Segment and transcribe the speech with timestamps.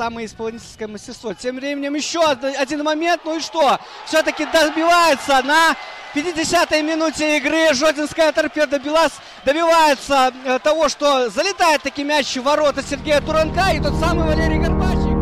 [0.00, 1.34] самое исполнительское мастерство.
[1.34, 3.78] Тем временем еще один момент, ну и что?
[4.06, 5.76] Все-таки добивается на
[6.14, 12.82] 50-й минуте игры Жодинская торпеда Белас добивается э, того, что залетает таки мяч в ворота
[12.82, 15.20] Сергея Туранка и тот самый Валерий Горбачик.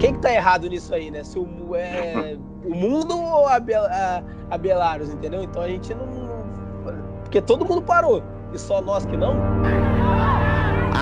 [0.00, 1.22] Quem que tá errado nisso aí, né?
[1.22, 5.42] Se o, é, o mundo ou a, Bel, a, a Belarus, entendeu?
[5.42, 6.08] Então a gente não.
[7.24, 8.22] Porque todo mundo parou.
[8.54, 9.34] E só nós que não.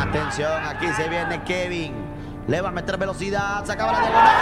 [0.02, 1.92] Atención, aquí se viene Kevin.
[2.46, 4.34] Le va a meter velocidad, se acaba la diagonal.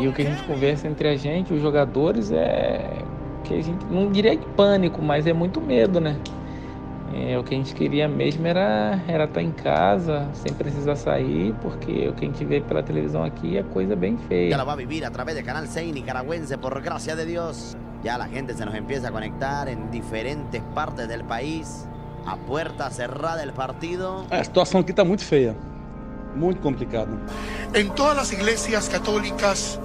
[0.00, 3.02] E o que a gente conversa entre a gente, os jogadores, é
[3.42, 6.16] que a gente não diria que pânico, mas é muito medo, né?
[7.14, 10.94] É, o que a gente queria mesmo era era estar tá em casa, sem precisar
[10.96, 14.50] sair, porque o que a gente vê pela televisão aqui é coisa bem feia.
[14.50, 17.76] Ya lo va a vivir a través de Canal 6 Nicaragüense, por gracia de Dios.
[18.04, 21.86] Ya la gente se nos empieza a conectar en diferentes partes del país.
[22.26, 24.26] A puerta cerrada el partido.
[24.30, 25.56] A situação aqui está muito feia,
[26.36, 27.10] muito complicada.
[27.74, 29.80] En todas las iglesias católicas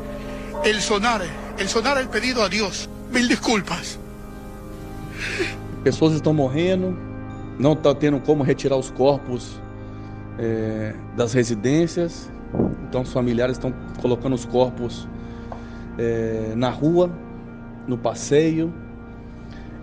[0.66, 1.22] el sonar,
[1.58, 2.90] el sonar el pedido a Dios.
[3.12, 3.98] Mil desculpas.
[5.84, 6.98] Pessoas estão morrendo,
[7.60, 9.62] não está tendo como retirar os corpos
[10.38, 12.32] é, das residências,
[12.88, 15.08] então os familiares estão colocando os corpos
[15.98, 17.12] é, na rua,
[17.88, 18.74] no passeio.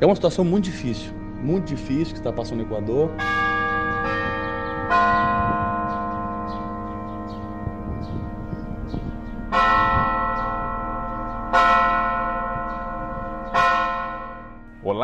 [0.01, 3.11] É uma situação muito difícil, muito difícil que está passando no Equador.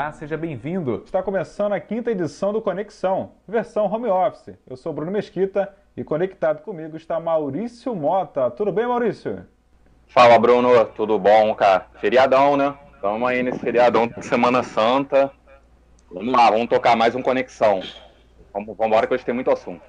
[0.06, 1.02] Olá, seja bem-vindo.
[1.04, 4.54] Está começando a quinta edição do Conexão, versão home office.
[4.64, 8.48] Eu sou Bruno Mesquita e conectado comigo está Maurício Mota.
[8.52, 9.44] Tudo bem, Maurício?
[10.06, 10.84] Fala, Bruno.
[10.94, 11.88] Tudo bom, cara?
[12.00, 12.72] Feriadão, né?
[12.94, 15.28] Estamos aí nesse feriadão de Semana Santa.
[16.08, 17.80] Vamos lá, vamos tocar mais um Conexão.
[18.52, 19.82] Vamos, vamos embora que hoje tem muito assunto.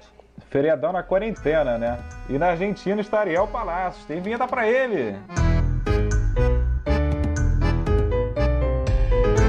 [0.50, 1.96] Feriadão na quarentena, né?
[2.28, 4.04] E na Argentina está Ariel Palácios.
[4.04, 5.16] Tem vinheta para ele.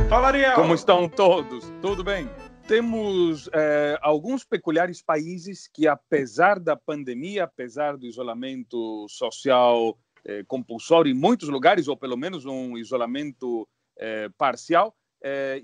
[0.10, 0.56] Fala, Ariel!
[0.56, 1.72] Como estão todos?
[1.84, 2.28] Tudo bem?
[2.68, 11.12] Temos é, alguns peculiares países que, apesar da pandemia, apesar do isolamento social é, compulsório
[11.12, 14.96] em muitos lugares, ou pelo menos um isolamento é, parcial,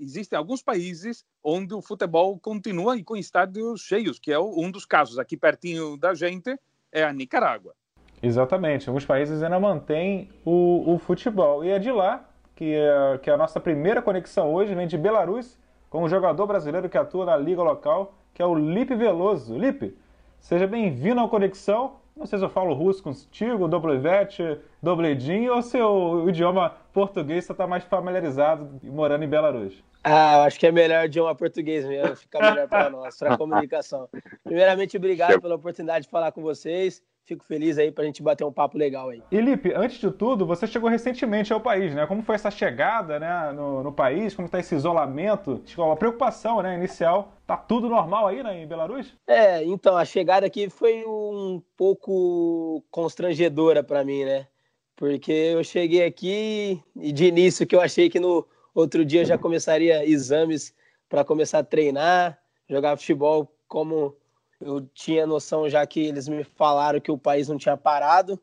[0.00, 4.84] existem alguns países onde o futebol continua e com estádios cheios, que é um dos
[4.84, 5.18] casos.
[5.18, 6.56] Aqui pertinho da gente
[6.92, 7.74] é a Nicarágua.
[8.22, 8.88] Exatamente.
[8.88, 11.64] Alguns países ainda mantêm o, o futebol.
[11.64, 14.96] E é de lá que é, que é a nossa primeira conexão hoje, vem de
[14.96, 15.58] Belarus,
[15.90, 19.56] com um jogador brasileiro que atua na liga local, que é o Lipe Veloso.
[19.56, 19.94] Lipe,
[20.40, 21.96] seja bem-vindo ao Conexão.
[22.16, 27.44] Não sei se eu falo russo contigo, doblevete, dobledinho, ou se o, o idioma português
[27.44, 29.84] você está mais familiarizado morando em Belarus.
[30.02, 33.34] Ah, eu acho que é melhor o idioma português mesmo, fica melhor para nós, para
[33.34, 34.08] a comunicação.
[34.42, 38.44] Primeiramente, obrigado pela oportunidade de falar com vocês fico feliz aí para a gente bater
[38.44, 39.22] um papo legal aí.
[39.30, 42.06] E Lipe, antes de tudo, você chegou recentemente ao país, né?
[42.06, 44.34] Como foi essa chegada né, no, no país?
[44.34, 45.62] Como está esse isolamento?
[45.92, 47.32] A preocupação né, inicial.
[47.44, 49.12] Tá tudo normal aí né, em Belarus?
[49.26, 54.46] É, então, a chegada aqui foi um pouco constrangedora para mim, né?
[54.94, 59.36] Porque eu cheguei aqui e de início que eu achei que no outro dia já
[59.36, 60.74] começaria exames
[61.08, 62.38] para começar a treinar,
[62.68, 64.16] jogar futebol como
[64.60, 68.40] eu tinha noção já que eles me falaram que o país não tinha parado,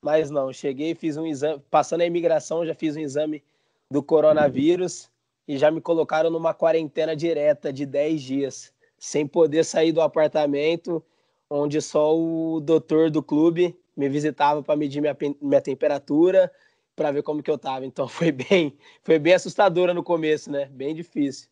[0.00, 0.52] mas não.
[0.52, 3.42] Cheguei, fiz um exame, passando a imigração, já fiz um exame
[3.90, 5.10] do coronavírus
[5.46, 11.02] e já me colocaram numa quarentena direta de 10 dias, sem poder sair do apartamento,
[11.48, 16.50] onde só o doutor do clube me visitava para medir minha, minha temperatura,
[16.94, 17.86] para ver como que eu tava.
[17.86, 20.66] Então foi bem, foi bem assustadora no começo, né?
[20.66, 21.48] Bem difícil.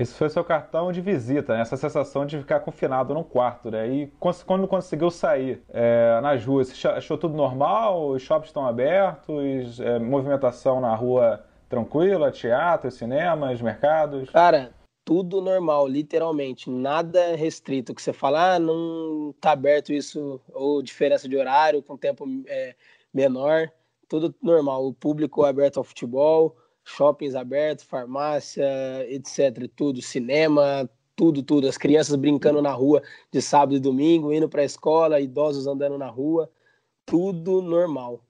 [0.00, 1.60] Esse foi seu cartão de visita, né?
[1.60, 3.86] essa sensação de ficar confinado num quarto, né?
[3.86, 4.12] E
[4.46, 8.08] quando conseguiu sair é, nas ruas, achou tudo normal?
[8.08, 9.78] Os shoppings estão abertos?
[9.78, 12.30] É, movimentação na rua tranquila?
[12.30, 14.30] Teatro, cinemas, mercados?
[14.30, 14.72] Cara,
[15.04, 16.70] tudo normal, literalmente.
[16.70, 17.94] Nada restrito.
[17.94, 22.74] Que você fala, ah, não tá aberto isso, ou diferença de horário com tempo é,
[23.12, 23.70] menor.
[24.08, 24.86] Tudo normal.
[24.86, 28.66] O público aberto ao futebol shoppings abertos, farmácia,
[29.08, 29.70] etc.
[29.74, 31.68] Tudo, cinema, tudo, tudo.
[31.68, 35.98] As crianças brincando na rua de sábado e domingo, indo para a escola, idosos andando
[35.98, 36.50] na rua,
[37.04, 38.24] tudo normal,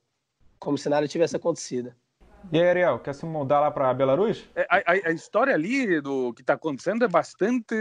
[0.58, 1.94] como se nada tivesse acontecido.
[2.50, 4.48] E aí, Ariel, quer se mudar lá para Belarus?
[4.54, 7.74] É, a, a, a, história ali do que está acontecendo é bastante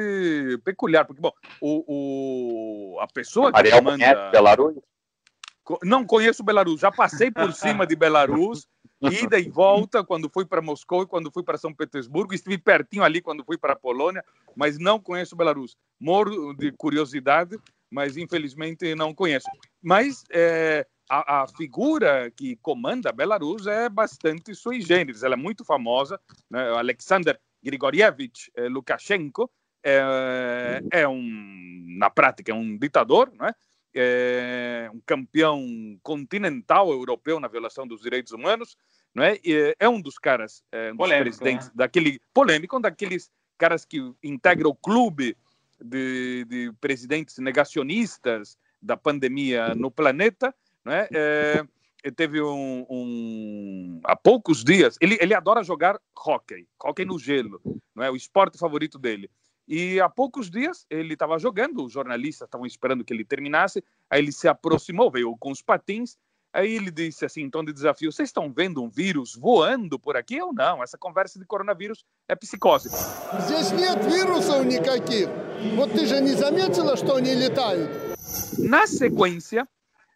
[0.64, 1.32] peculiar, porque, bom,
[1.62, 4.30] o, o a pessoa que Ariel comanda...
[4.32, 4.76] Belarus?
[5.84, 8.68] Não conheço Belarus, já passei por cima de Belarus,
[9.02, 12.34] ida e volta quando fui para Moscou e quando fui para São Petersburgo.
[12.34, 14.24] Estive pertinho ali quando fui para a Polônia,
[14.56, 15.78] mas não conheço Belarus.
[16.00, 17.58] Moro de curiosidade,
[17.90, 19.48] mas infelizmente não conheço.
[19.82, 25.24] Mas é, a, a, figura que comanda Belarus é bastante sui generis.
[25.24, 26.20] Ela é muito famosa.
[26.50, 26.70] Né?
[26.72, 29.50] Alexander Grigorievich eh, Lukashenko
[29.84, 33.54] é, é, um, na prática, é um ditador, não é?
[33.94, 35.66] É um campeão
[36.04, 38.78] continental europeu na violação dos direitos humanos,
[39.14, 39.40] não é?
[39.44, 41.74] E é um dos caras, é, um dos polêmico, presidentes né?
[41.76, 45.36] daquele polêmico, um daqueles caras que integra o clube
[45.82, 50.54] de, de presidentes negacionistas da pandemia no planeta,
[50.84, 51.08] não é?
[51.12, 51.66] é
[52.16, 57.62] teve um, um, há poucos dias ele, ele adora jogar hockey hockey no gelo
[57.94, 59.30] não é o esporte favorito dele
[59.69, 64.21] e há poucos dias ele estava jogando, os jornalistas estavam esperando que ele terminasse, aí
[64.21, 66.17] ele se aproximou, veio com os patins,
[66.53, 70.17] aí ele disse assim, em tom de desafio, vocês estão vendo um vírus voando por
[70.17, 70.83] aqui ou não?
[70.83, 72.89] Essa conversa de coronavírus é psicose.
[72.89, 75.29] Здесь нет вирусов никаких.
[75.77, 77.91] Вот ты же не заметила, что они летают?
[78.59, 79.67] Na sequência,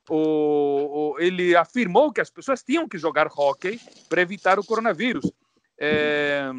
[0.09, 5.31] o, o, ele afirmou que as pessoas tinham que jogar hockey para evitar o coronavírus.
[5.79, 6.51] É,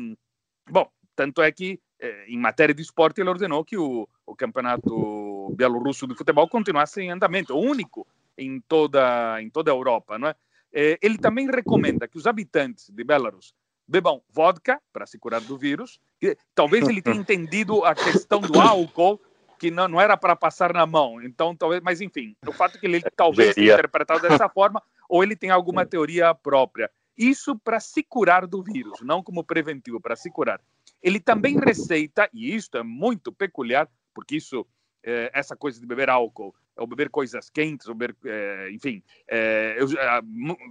[0.69, 1.79] bom, tanto é que eh,
[2.26, 7.10] em matéria de esporte, ele ordenou que o, o campeonato bielorrusso de futebol continuasse em
[7.10, 8.06] andamento, o único
[8.36, 10.18] em toda, em toda a Europa.
[10.18, 10.34] Não é?
[10.72, 13.54] Eh, ele também recomenda que os habitantes de Belarus
[13.86, 16.00] bebam vodka para se curar do vírus.
[16.20, 19.20] Que, talvez ele tenha entendido a questão do álcool,
[19.58, 21.22] que não, não era para passar na mão.
[21.22, 25.36] Então, talvez, mas enfim, o fato que ele talvez tenha interpretado dessa forma, ou ele
[25.36, 26.90] tem alguma teoria própria.
[27.16, 30.60] Isso para se curar do vírus, não como preventivo, para se curar.
[31.04, 34.66] Ele também receita, e isto é muito peculiar, porque isso,
[35.02, 39.76] é, essa coisa de beber álcool, ou beber coisas quentes, ou beber, é, enfim, é,
[39.78, 39.86] eu,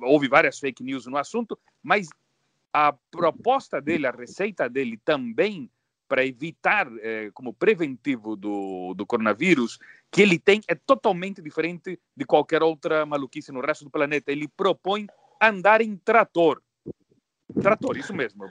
[0.02, 2.10] houve várias fake news no assunto, mas
[2.74, 5.70] a proposta dele, a receita dele também
[6.08, 6.88] para evitar,
[7.34, 9.80] como preventivo do, do coronavírus,
[10.12, 14.32] que ele tem é totalmente diferente de qualquer outra maluquice no resto do planeta.
[14.32, 15.08] Ele propõe
[15.42, 16.62] andar em trator.
[17.62, 18.46] Trator, isso mesmo.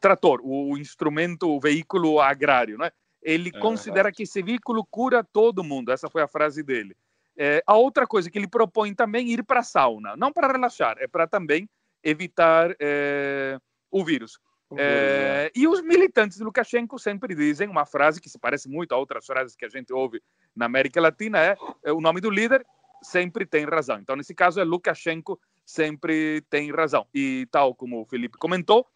[0.00, 2.90] Trator, o instrumento, o veículo agrário, né?
[3.22, 5.90] Ele é, considera que esse veículo cura todo mundo.
[5.92, 6.96] Essa foi a frase dele.
[7.36, 10.96] É, a outra coisa que ele propõe também ir para a sauna, não para relaxar,
[10.98, 11.68] é para também
[12.02, 13.58] evitar é,
[13.90, 14.38] o vírus.
[14.76, 18.92] É, é, e os militantes de Lukashenko sempre dizem uma frase que se parece muito
[18.92, 20.20] a outras frases que a gente ouve
[20.54, 22.66] na América Latina: é, é o nome do líder
[23.02, 23.98] sempre tem razão.
[23.98, 27.06] Então, nesse caso, é Lukashenko sempre tem razão.
[27.14, 28.86] E tal como o Felipe comentou,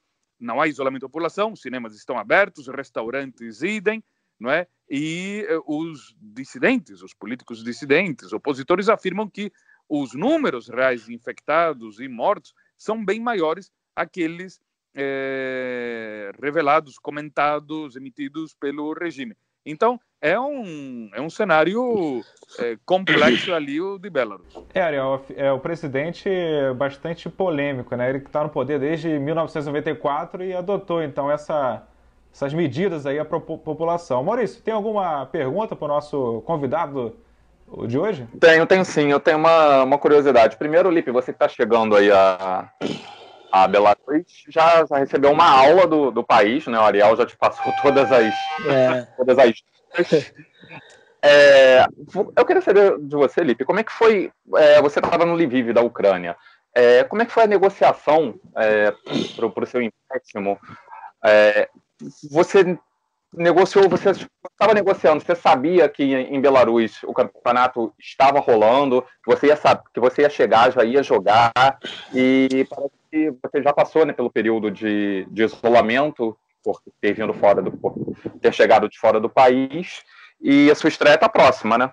[0.41, 4.03] não há isolamento da população, os cinemas estão abertos, restaurantes idem,
[4.41, 4.67] não é?
[4.89, 9.53] E eh, os dissidentes, os políticos dissidentes, opositores afirmam que
[9.87, 14.59] os números reais de infectados e mortos são bem maiores aqueles
[14.95, 19.37] eh, revelados, comentados, emitidos pelo regime.
[19.65, 22.23] Então, é um, é um cenário
[22.59, 24.47] é, complexo ali o de Belarus.
[24.73, 26.29] É, Ariel, é o presidente
[26.77, 28.09] bastante polêmico, né?
[28.09, 31.83] Ele está no poder desde 1994 e adotou, então, essa,
[32.33, 34.23] essas medidas aí à população.
[34.23, 37.17] Maurício, tem alguma pergunta para o nosso convidado
[37.87, 38.27] de hoje?
[38.39, 39.11] Tenho, tenho sim.
[39.11, 40.57] Eu tenho uma, uma curiosidade.
[40.57, 42.71] Primeiro, Lipe, você que está chegando aí a,
[43.53, 46.79] a Belarus já, já, recebeu uma aula do, do país, né?
[46.79, 48.35] O Ariel já te passou todas as,
[48.67, 49.07] é.
[49.17, 49.53] todas as
[51.25, 51.85] é,
[52.37, 54.33] eu queria saber de você, Lipe, como é que foi?
[54.57, 56.37] É, você estava no Lviv da Ucrânia.
[56.75, 58.93] É, como é que foi a negociação é,
[59.37, 60.59] para o seu empréstimo?
[61.25, 61.69] É,
[62.29, 62.77] você
[63.33, 69.47] negociou, você estava negociando, você sabia que em Belarus o campeonato estava rolando, que você
[69.47, 69.57] ia,
[69.95, 71.79] que você ia chegar, já ia jogar,
[72.13, 77.35] e parece que você já passou né, pelo período de, de isolamento por ter vindo
[77.35, 77.73] fora do
[78.41, 80.03] ter chegado de fora do país
[80.41, 81.93] e a sua estreia está próxima, né?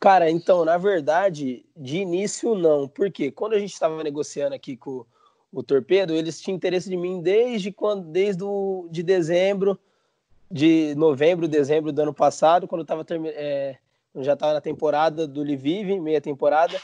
[0.00, 5.04] Cara, então, na verdade, de início não, porque quando a gente estava negociando aqui com
[5.52, 9.78] o Torpedo, eles tinham interesse de mim desde quando, desde o, de dezembro,
[10.50, 13.76] de novembro, dezembro do ano passado, quando eu tava é,
[14.16, 16.80] já estava na temporada do Lviv, meia temporada,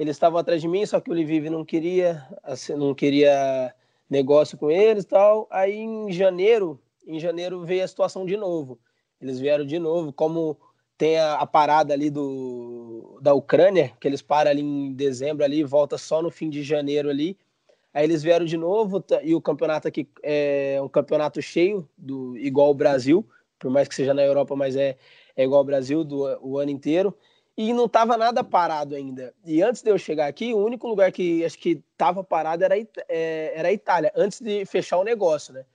[0.00, 3.70] eles estavam atrás de mim, só que o Lviv não queria, assim, não queria
[4.08, 5.46] negócio com eles tal.
[5.50, 8.78] Aí em janeiro, em janeiro veio a situação de novo.
[9.20, 10.56] Eles vieram de novo, como
[10.96, 15.62] tem a, a, parada ali do, da Ucrânia, que eles param ali em dezembro ali,
[15.62, 17.36] volta só no fim de janeiro ali.
[17.92, 22.70] Aí eles vieram de novo e o campeonato aqui é um campeonato cheio, do igual
[22.70, 23.28] o Brasil,
[23.58, 24.96] por mais que seja na Europa, mas é,
[25.36, 27.14] é igual ao Brasil do, o ano inteiro.
[27.60, 29.34] E não estava nada parado ainda.
[29.44, 32.74] E antes de eu chegar aqui, o único lugar que acho que estava parado era,
[33.06, 35.66] é, era a Itália, antes de fechar o negócio, né?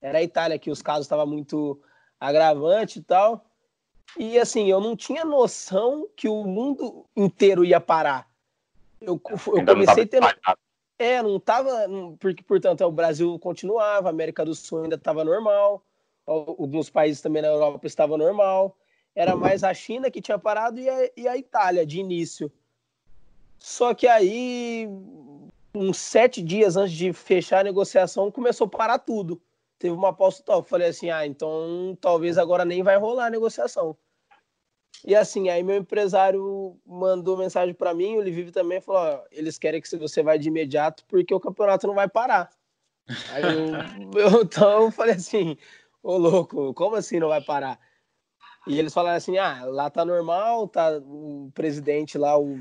[0.00, 1.82] Era a Itália que os casos estavam muito
[2.20, 3.44] agravante e tal.
[4.16, 8.28] E assim, eu não tinha noção que o mundo inteiro ia parar.
[9.00, 10.28] Eu, eu comecei tendo.
[10.96, 11.72] É, não tava.
[12.20, 15.82] Porque, portanto, o Brasil continuava, a América do Sul ainda estava normal,
[16.24, 18.76] alguns países também na Europa estavam normal.
[19.14, 22.50] Era mais a China que tinha parado e a, e a Itália de início.
[23.58, 24.88] Só que aí,
[25.74, 29.40] uns sete dias antes de fechar a negociação, começou a parar tudo.
[29.78, 30.62] Teve uma pausa total.
[30.62, 33.96] Falei assim: ah, então talvez agora nem vai rolar a negociação.
[35.04, 39.58] E assim, aí meu empresário mandou mensagem para mim, o Livive também falou: ó, eles
[39.58, 42.50] querem que você vá de imediato porque o campeonato não vai parar.
[43.30, 45.56] Aí eu, eu então eu falei assim:
[46.02, 47.78] ô louco, como assim não vai parar?
[48.66, 52.60] E eles falaram assim: ah, lá tá normal, tá o presidente lá, o,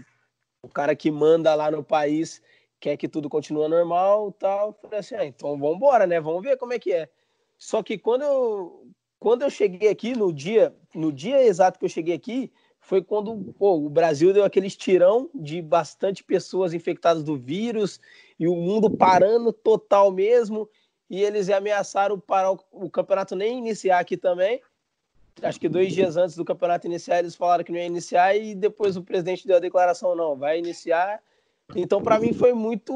[0.64, 2.42] o cara que manda lá no país
[2.80, 4.74] quer que tudo continue normal tal.
[4.82, 6.20] Falei assim: ah, então vamos embora, né?
[6.20, 7.10] Vamos ver como é que é.
[7.58, 8.88] Só que quando eu,
[9.20, 13.54] quando eu cheguei aqui, no dia, no dia exato que eu cheguei aqui, foi quando
[13.54, 18.00] pô, o Brasil deu aquele estirão de bastante pessoas infectadas do vírus
[18.40, 20.68] e o mundo parando total mesmo.
[21.08, 24.60] E eles ameaçaram parar o, o campeonato nem iniciar aqui também.
[25.42, 28.54] Acho que dois dias antes do campeonato iniciar, eles falaram que não ia iniciar e
[28.54, 31.22] depois o presidente deu a declaração: não, vai iniciar.
[31.76, 32.94] Então, para mim, foi muito.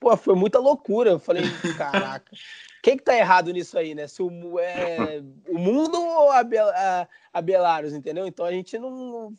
[0.00, 1.10] Pô, foi muita loucura.
[1.10, 1.44] Eu falei:
[1.76, 2.32] caraca
[2.84, 4.06] quem que tá errado nisso aí, né?
[4.06, 8.26] Se o, é, o mundo ou a, Bel, a, a Belarus, entendeu?
[8.26, 9.34] Então a gente não.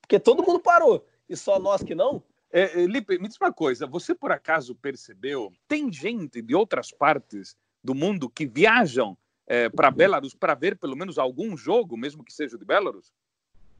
[0.00, 2.22] Porque todo mundo parou, e só nós que não.
[2.52, 6.92] É, é Lipe, me diz uma coisa, você por acaso percebeu, tem gente de outras
[6.92, 12.22] partes do mundo que viajam é, para Belarus para ver pelo menos algum jogo, mesmo
[12.22, 13.12] que seja de Belarus?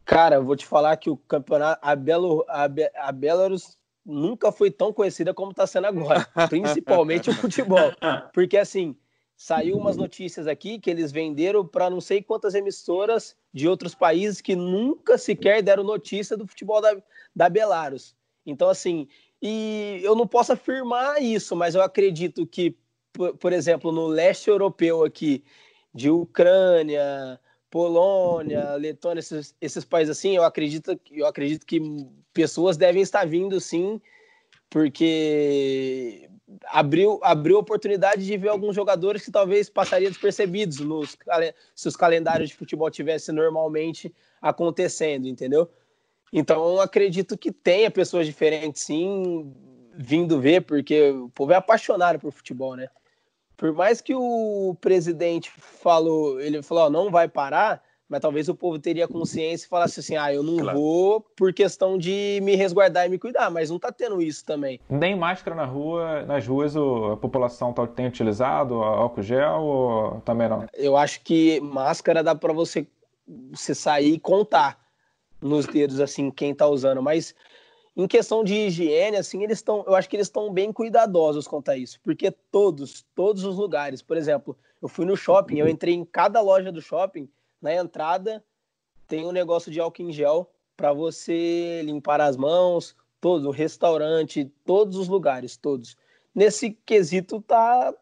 [0.05, 4.51] Cara, eu vou te falar que o campeonato, a, Belo, a, Be, a Belarus nunca
[4.51, 7.93] foi tão conhecida como está sendo agora, principalmente o futebol.
[8.33, 8.97] Porque assim,
[9.37, 14.41] saiu umas notícias aqui que eles venderam para não sei quantas emissoras de outros países
[14.41, 16.97] que nunca sequer deram notícia do futebol da,
[17.37, 18.17] da Belarus.
[18.47, 19.07] Então, assim,
[19.43, 22.75] e eu não posso afirmar isso, mas eu acredito que,
[23.13, 25.45] por, por exemplo, no leste europeu aqui,
[25.95, 31.81] de Ucrânia, Polônia, Letônia, esses, esses países assim, eu acredito, eu acredito que
[32.33, 34.01] pessoas devem estar vindo sim,
[34.71, 36.29] porque
[36.67, 41.17] abriu, abriu oportunidade de ver alguns jogadores que talvez passariam despercebidos nos,
[41.75, 45.69] se os calendários de futebol tivessem normalmente acontecendo, entendeu?
[46.33, 49.53] Então acredito que tenha pessoas diferentes sim
[49.99, 52.89] vindo ver, porque o povo é apaixonado por futebol, né?
[53.57, 58.79] Por mais que o presidente falou, ele falou, não vai parar, mas talvez o povo
[58.79, 60.79] teria consciência e falasse assim: ah, eu não claro.
[60.79, 64.81] vou por questão de me resguardar e me cuidar, mas não tá tendo isso também.
[64.89, 70.49] Nem máscara na rua, nas ruas a população tá, tem utilizado álcool gel ou também
[70.49, 70.67] não?
[70.73, 72.87] Eu acho que máscara dá para você,
[73.51, 74.79] você sair e contar
[75.43, 77.35] nos dedos assim quem tá usando, mas
[77.99, 81.71] em questão de higiene, assim, eles estão, eu acho que eles estão bem cuidadosos quanto
[81.71, 85.95] a isso, porque todos, todos os lugares, por exemplo, eu fui no shopping, eu entrei
[85.95, 87.29] em cada loja do shopping,
[87.61, 88.43] na entrada
[89.09, 94.97] tem um negócio de álcool em gel para você limpar as mãos, todo restaurante, todos
[94.97, 95.97] os lugares, todos.
[96.33, 97.93] Nesse quesito tá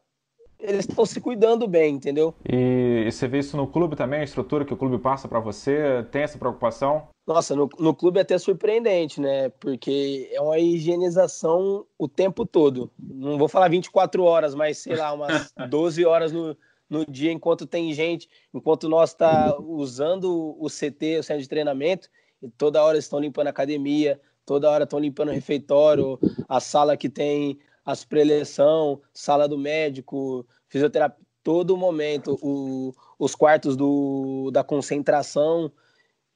[0.59, 2.35] eles estão se cuidando bem, entendeu?
[2.49, 5.41] E, e, você vê isso no clube também, a estrutura que o clube passa para
[5.41, 7.09] você, tem essa preocupação?
[7.27, 9.49] Nossa, no, no clube é até surpreendente, né?
[9.61, 12.91] Porque é uma higienização o tempo todo.
[12.99, 16.57] Não vou falar 24 horas, mas sei lá, umas 12 horas no,
[16.89, 22.09] no dia, enquanto tem gente, enquanto nós está usando o CT, o centro de treinamento,
[22.41, 26.97] e toda hora estão limpando a academia, toda hora estão limpando o refeitório, a sala
[26.97, 34.65] que tem as preleção, sala do médico, fisioterapia, todo momento, o, os quartos do, da
[34.65, 35.71] concentração.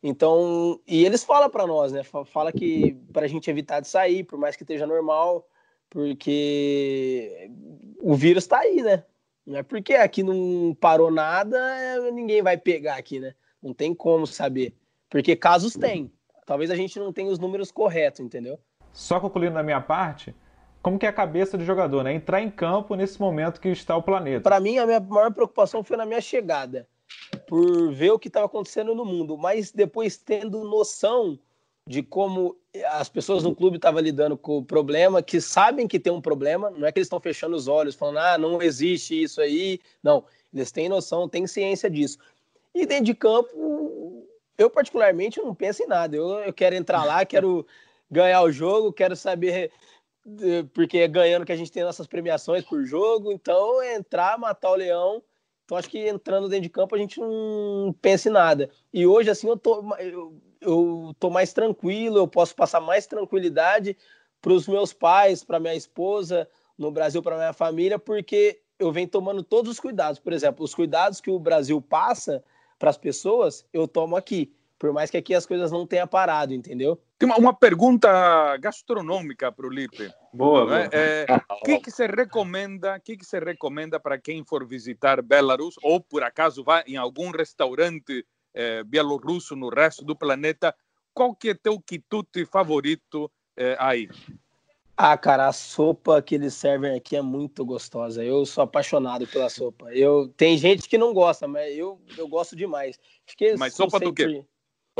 [0.01, 2.05] Então, e eles falam para nós, né?
[2.05, 5.45] Fala que para a gente evitar de sair, por mais que esteja normal,
[5.91, 7.51] porque
[8.01, 9.03] o vírus está aí, né?
[9.45, 11.59] Não é porque aqui não parou nada,
[12.13, 13.35] ninguém vai pegar aqui, né?
[13.61, 14.73] Não tem como saber.
[15.09, 16.13] Porque casos tem.
[16.47, 18.61] Talvez a gente não tenha os números corretos, entendeu?
[18.93, 20.35] Só concluindo na minha parte,
[20.83, 22.13] como que é a cabeça do jogador, né?
[22.13, 24.43] Entrar em campo nesse momento que está o planeta.
[24.43, 26.89] Para mim, a minha maior preocupação foi na minha chegada,
[27.47, 31.39] por ver o que estava acontecendo no mundo, mas depois tendo noção
[31.87, 32.57] de como
[32.93, 36.71] as pessoas no clube estavam lidando com o problema, que sabem que tem um problema,
[36.71, 39.81] não é que eles estão fechando os olhos, falando, ah, não existe isso aí.
[40.03, 42.19] Não, eles têm noção, têm ciência disso.
[42.73, 44.25] E dentro de campo,
[44.57, 46.17] eu particularmente não penso em nada.
[46.17, 47.67] Eu, eu quero entrar lá, quero
[48.09, 49.73] ganhar o jogo, quero saber
[50.75, 54.71] porque é ganhando que a gente tem nossas premiações por jogo, então é entrar, matar
[54.71, 55.23] o leão.
[55.65, 58.71] Então acho que entrando dentro de campo a gente não pensa em nada.
[58.93, 63.97] E hoje assim eu tô eu, eu tô mais tranquilo, eu posso passar mais tranquilidade
[64.41, 69.09] para os meus pais, para minha esposa, no Brasil para minha família, porque eu venho
[69.09, 70.19] tomando todos os cuidados.
[70.19, 72.43] Por exemplo, os cuidados que o Brasil passa
[72.79, 74.53] para as pessoas, eu tomo aqui.
[74.81, 76.99] Por mais que aqui as coisas não tenham parado, entendeu?
[77.19, 80.11] Tem uma, uma pergunta gastronômica para o Lipe.
[80.33, 80.89] Boa, boa.
[80.91, 82.99] É, o que, que se recomenda?
[82.99, 87.31] que, que se recomenda para quem for visitar Belarus ou por acaso vai em algum
[87.31, 90.75] restaurante é, bielorrusso no resto do planeta?
[91.13, 94.09] Qual que é teu quitute favorito é, aí?
[94.97, 98.25] Ah, cara, a sopa que eles servem aqui é muito gostosa.
[98.25, 99.93] Eu sou apaixonado pela sopa.
[99.93, 102.99] Eu tem gente que não gosta, mas eu, eu gosto demais.
[103.27, 104.43] Fiquei, mas sopa do quê?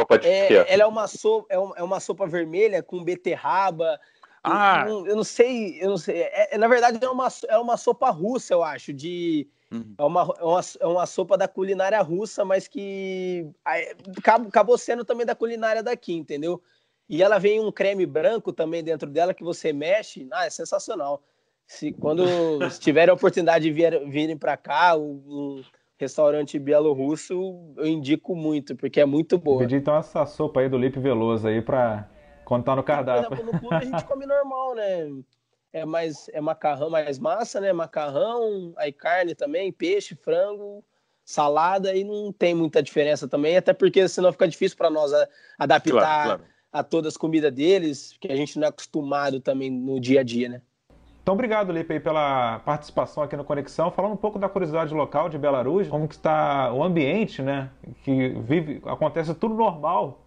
[0.01, 0.65] Sopa de é, quê?
[0.67, 3.99] Ela é uma sopa, é, é uma sopa vermelha com beterraba.
[4.43, 4.87] Ah.
[4.89, 6.23] Eu, eu não sei, eu não sei.
[6.23, 9.95] É, é, na verdade é uma, é uma sopa russa, eu acho, de uhum.
[9.99, 13.47] é, uma, é, uma, é uma sopa da culinária russa, mas que
[14.25, 16.63] acabou sendo também da culinária daqui, entendeu?
[17.09, 20.29] E ela vem um creme branco também dentro dela que você mexe.
[20.33, 21.23] Ah, é sensacional.
[21.67, 22.25] Se quando
[22.81, 25.63] tiverem a oportunidade de vir, virem para cá, um
[26.01, 29.59] restaurante bielorrusso, eu indico muito, porque é muito boa.
[29.59, 32.09] Pedi então essa sopa aí do Lipe Veloso aí para
[32.43, 33.35] contar no cardápio.
[33.35, 35.11] Exemplo, no clube a gente come normal, né?
[35.75, 37.71] É mais é macarrão, mais massa, né?
[37.71, 40.83] Macarrão, aí carne também, peixe, frango,
[41.23, 45.13] salada e não tem muita diferença também, até porque senão fica difícil para nós
[45.59, 49.71] adaptar claro, claro a todas as comidas deles, que a gente não é acostumado também
[49.71, 50.63] no dia a dia, né?
[51.31, 53.93] Então, obrigado, Lipe, pela participação aqui no Conexão.
[53.93, 57.71] Falando um pouco da curiosidade local de Belarus, como que está o ambiente, né?
[58.03, 60.27] Que vive, acontece tudo normal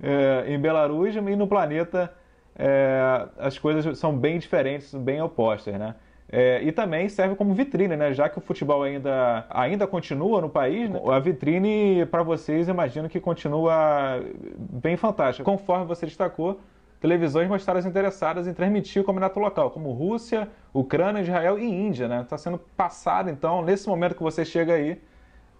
[0.00, 2.14] é, em Belarus e no planeta
[2.56, 5.96] é, as coisas são bem diferentes, bem opostas, né?
[6.30, 8.14] É, e também serve como vitrine, né?
[8.14, 11.00] Já que o futebol ainda, ainda continua no país, né?
[11.10, 14.22] a vitrine para vocês imagino que continua
[14.56, 15.42] bem fantástica.
[15.42, 16.60] Conforme você destacou,
[17.00, 22.20] televisões mostraram interessadas em transmitir o campeonato local, como Rússia, Ucrânia, Israel e Índia, né?
[22.20, 25.00] Está sendo passado, então, nesse momento que você chega aí,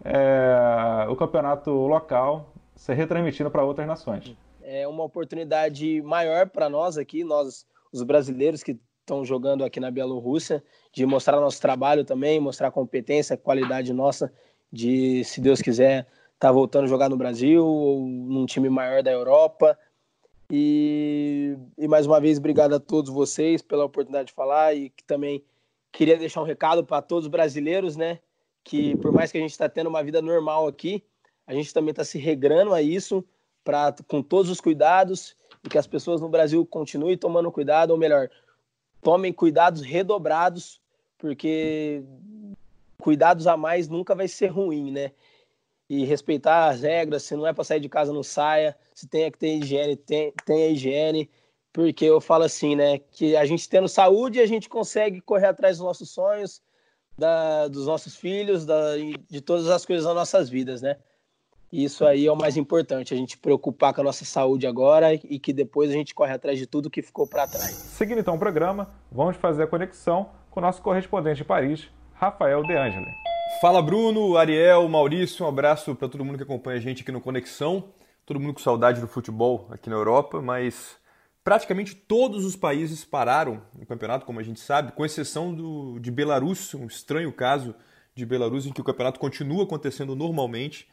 [0.04, 4.34] é, o campeonato local ser retransmitido para outras nações.
[4.62, 9.90] É uma oportunidade maior para nós aqui, nós, os brasileiros que estão jogando aqui na
[9.90, 14.32] Bielorrússia, de mostrar nosso trabalho também, mostrar competência, qualidade nossa,
[14.72, 19.02] de, se Deus quiser, estar tá voltando a jogar no Brasil ou num time maior
[19.02, 19.76] da Europa.
[20.50, 25.04] E, e mais uma vez, obrigado a todos vocês pela oportunidade de falar e que
[25.04, 25.44] também
[25.92, 28.18] queria deixar um recado para todos os brasileiros, né?
[28.64, 31.04] Que por mais que a gente está tendo uma vida normal aqui,
[31.46, 33.24] a gente também está se regrando a isso,
[33.62, 37.96] pra, com todos os cuidados, e que as pessoas no Brasil continuem tomando cuidado, ou
[37.96, 38.28] melhor,
[39.00, 40.80] tomem cuidados redobrados,
[41.16, 42.02] porque
[42.98, 45.12] cuidados a mais nunca vai ser ruim, né?
[45.90, 49.28] E respeitar as regras, se não é para sair de casa, não saia, se tem
[49.28, 51.28] que ter higiene, tem, tenha higiene,
[51.72, 55.78] porque eu falo assim, né, que a gente tendo saúde, a gente consegue correr atrás
[55.78, 56.62] dos nossos sonhos,
[57.18, 58.96] da, dos nossos filhos, da,
[59.28, 60.96] de todas as coisas das nossas vidas, né?
[61.72, 65.40] Isso aí é o mais importante, a gente preocupar com a nossa saúde agora e
[65.40, 67.70] que depois a gente corre atrás de tudo que ficou para trás.
[67.70, 72.62] Seguindo então o programa, vamos fazer a conexão com o nosso correspondente de Paris, Rafael
[72.62, 73.29] De Angeli.
[73.58, 77.20] Fala Bruno, Ariel, Maurício, um abraço para todo mundo que acompanha a gente aqui no
[77.20, 77.92] Conexão.
[78.26, 80.96] Todo mundo com saudade do futebol aqui na Europa, mas
[81.42, 86.10] praticamente todos os países pararam no campeonato, como a gente sabe, com exceção do, de
[86.10, 87.74] Belarus, um estranho caso
[88.14, 90.86] de Belarus em que o campeonato continua acontecendo normalmente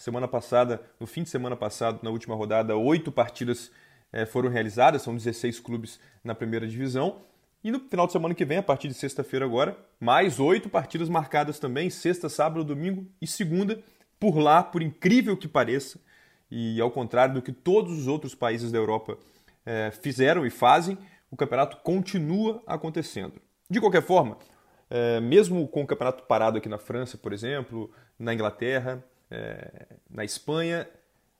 [0.00, 3.70] Semana passada, no fim de semana passado, na última rodada, oito partidas
[4.10, 7.20] é, foram realizadas, são 16 clubes na primeira divisão.
[7.62, 11.10] E no final de semana que vem, a partir de sexta-feira agora, mais oito partidas
[11.10, 13.82] marcadas também, sexta, sábado, domingo e segunda,
[14.18, 16.00] por lá, por incrível que pareça,
[16.50, 19.18] e ao contrário do que todos os outros países da Europa
[19.64, 20.96] é, fizeram e fazem,
[21.30, 23.34] o campeonato continua acontecendo.
[23.68, 24.38] De qualquer forma,
[24.88, 30.24] é, mesmo com o campeonato parado aqui na França, por exemplo, na Inglaterra, é, na
[30.24, 30.88] Espanha,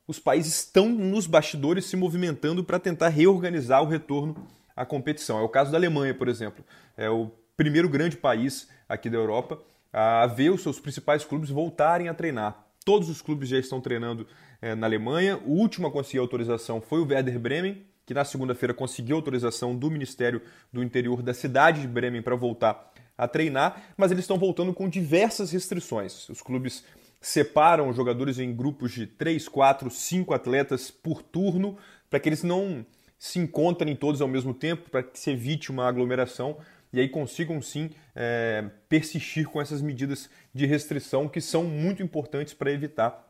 [0.07, 4.47] os países estão nos bastidores se movimentando para tentar reorganizar o retorno
[4.81, 5.39] à competição.
[5.39, 6.65] É o caso da Alemanha, por exemplo.
[6.97, 9.61] É o primeiro grande país aqui da Europa
[9.93, 12.67] a ver os seus principais clubes voltarem a treinar.
[12.85, 14.27] Todos os clubes já estão treinando
[14.63, 15.39] é, na Alemanha.
[15.45, 19.91] O último a conseguir autorização foi o Werder Bremen, que na segunda-feira conseguiu autorização do
[19.91, 20.41] Ministério
[20.73, 24.89] do Interior da cidade de Bremen para voltar a treinar, mas eles estão voltando com
[24.89, 26.27] diversas restrições.
[26.31, 26.83] Os clubes
[27.21, 31.77] separam os jogadores em grupos de 3, 4, 5 atletas por turno,
[32.09, 32.85] para que eles não
[33.21, 36.57] se encontrem todos ao mesmo tempo, para que se evite uma aglomeração
[36.91, 42.55] e aí consigam sim é, persistir com essas medidas de restrição que são muito importantes
[42.55, 43.29] para evitar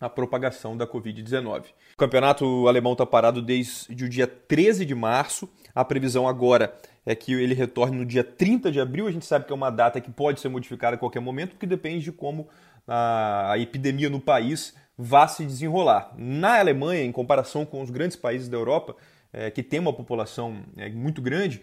[0.00, 1.64] a propagação da Covid-19.
[1.94, 5.48] O campeonato alemão está parado desde o dia 13 de março.
[5.74, 6.72] A previsão agora
[7.04, 9.08] é que ele retorne no dia 30 de abril.
[9.08, 11.66] A gente sabe que é uma data que pode ser modificada a qualquer momento, porque
[11.66, 12.48] depende de como
[12.86, 16.12] a, epidemia no país vá se desenrolar.
[16.16, 18.94] Na Alemanha, em comparação com os grandes países da Europa,
[19.34, 21.60] é, que tem uma população é, muito grande,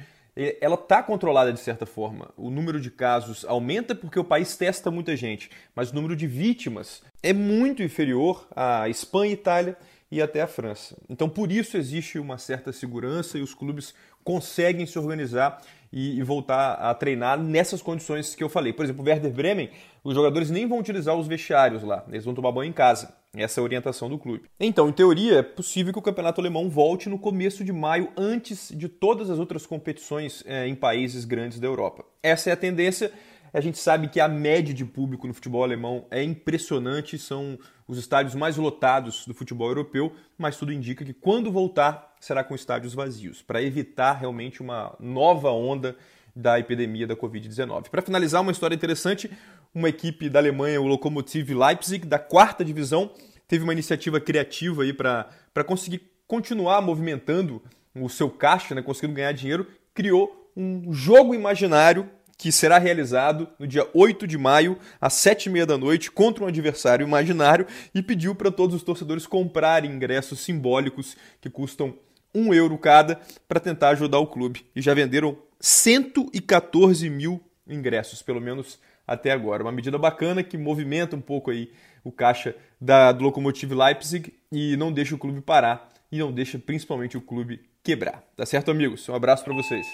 [0.62, 2.30] ela está controlada de certa forma.
[2.38, 6.26] O número de casos aumenta porque o país testa muita gente, mas o número de
[6.26, 9.78] vítimas é muito inferior à Espanha, Itália
[10.12, 10.98] e até à França.
[11.10, 13.94] Então, por isso existe uma certa segurança e os clubes
[14.24, 18.74] conseguem se organizar e, e, voltar a treinar nessas condições que eu falei.
[18.74, 19.70] Por exemplo, o Werder Bremen,
[20.04, 23.14] os jogadores nem vão utilizar os vestiários lá, eles vão tomar banho em casa.
[23.34, 24.44] Essa é a orientação do clube.
[24.60, 28.70] Então, em teoria, é possível que o campeonato alemão volte no começo de maio, antes
[28.76, 32.04] de todas as outras competições é, em países grandes da Europa.
[32.22, 33.12] Essa é a tendência.
[33.54, 37.58] A gente sabe que a média de público no futebol alemão é impressionante, são
[37.92, 42.56] os estádios mais lotados do futebol europeu, mas tudo indica que quando voltar será com
[42.56, 45.98] estádios vazios, para evitar realmente uma nova onda
[46.34, 47.90] da epidemia da Covid-19.
[47.90, 49.30] Para finalizar, uma história interessante:
[49.76, 53.12] uma equipe da Alemanha, o Lokomotiv Leipzig, da quarta divisão,
[53.46, 55.28] teve uma iniciativa criativa aí para
[55.66, 57.62] conseguir continuar movimentando
[57.94, 62.10] o seu caixa, né, conseguindo ganhar dinheiro, criou um jogo imaginário
[62.42, 67.06] que será realizado no dia 8 de maio, às 7h30 da noite, contra um adversário
[67.06, 71.94] imaginário, e pediu para todos os torcedores comprarem ingressos simbólicos que custam
[72.34, 74.66] um euro cada para tentar ajudar o clube.
[74.76, 79.62] E já venderam 114 mil ingressos, pelo menos até agora.
[79.62, 81.72] Uma medida bacana que movimenta um pouco aí
[82.04, 86.58] o caixa da, do Lokomotiv Leipzig e não deixa o clube parar e não deixa
[86.58, 88.24] principalmente o clube quebrar.
[88.36, 89.08] Tá certo, amigos?
[89.08, 89.86] Um abraço para vocês.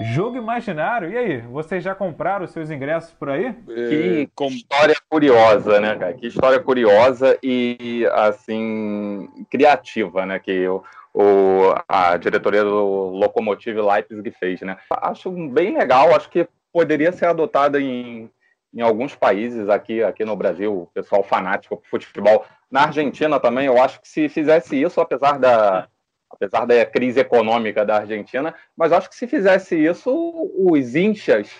[0.00, 1.10] Jogo imaginário.
[1.10, 3.52] E aí, vocês já compraram os seus ingressos por aí?
[3.64, 6.14] Que história curiosa, né, cara?
[6.14, 10.38] Que história curiosa e, assim, criativa, né?
[10.38, 14.76] Que o, o, a diretoria do Lokomotiv Leipzig fez, né?
[14.90, 18.28] Acho bem legal, acho que poderia ser adotada em,
[18.74, 22.44] em alguns países aqui, aqui no Brasil, o pessoal fanático por futebol.
[22.68, 25.86] Na Argentina também, eu acho que se fizesse isso, apesar da
[26.34, 30.12] apesar da crise econômica da Argentina, mas acho que se fizesse isso,
[30.56, 31.50] os inchas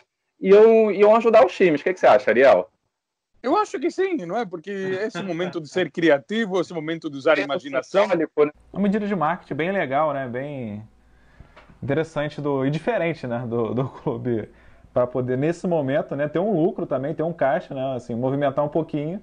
[0.41, 1.81] iam, iam ajudar os times.
[1.81, 2.69] O que, que você acha, Ariel?
[3.43, 4.47] Eu acho que sim, não é?
[4.47, 8.09] Porque esse momento de ser criativo, esse momento de usar a imaginação.
[8.09, 8.27] Né?
[8.73, 10.27] Uma medida de marketing bem legal, né?
[10.27, 10.83] Bem
[11.83, 13.45] interessante do, e diferente, né?
[13.47, 14.49] Do, do clube
[14.95, 16.27] para poder nesse momento, né?
[16.27, 17.97] Ter um lucro também, ter um caixa, né?
[17.97, 19.21] Assim, movimentar um pouquinho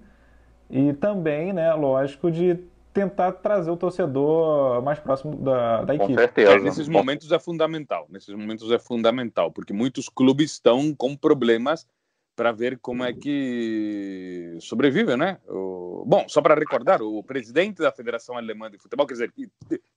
[0.70, 1.74] e também, né?
[1.74, 2.60] Lógico de
[2.94, 6.14] tentar trazer o torcedor mais próximo da, da equipe.
[6.14, 6.52] Com certeza.
[6.52, 8.06] É, nesses momentos é fundamental.
[8.10, 11.88] Nesses momentos é fundamental, porque muitos clubes estão com problemas
[12.36, 15.38] para ver como é que sobrevive, né?
[15.48, 16.04] O...
[16.06, 19.34] Bom, só para recordar, o presidente da Federação Alemã de Futebol, quer dizer,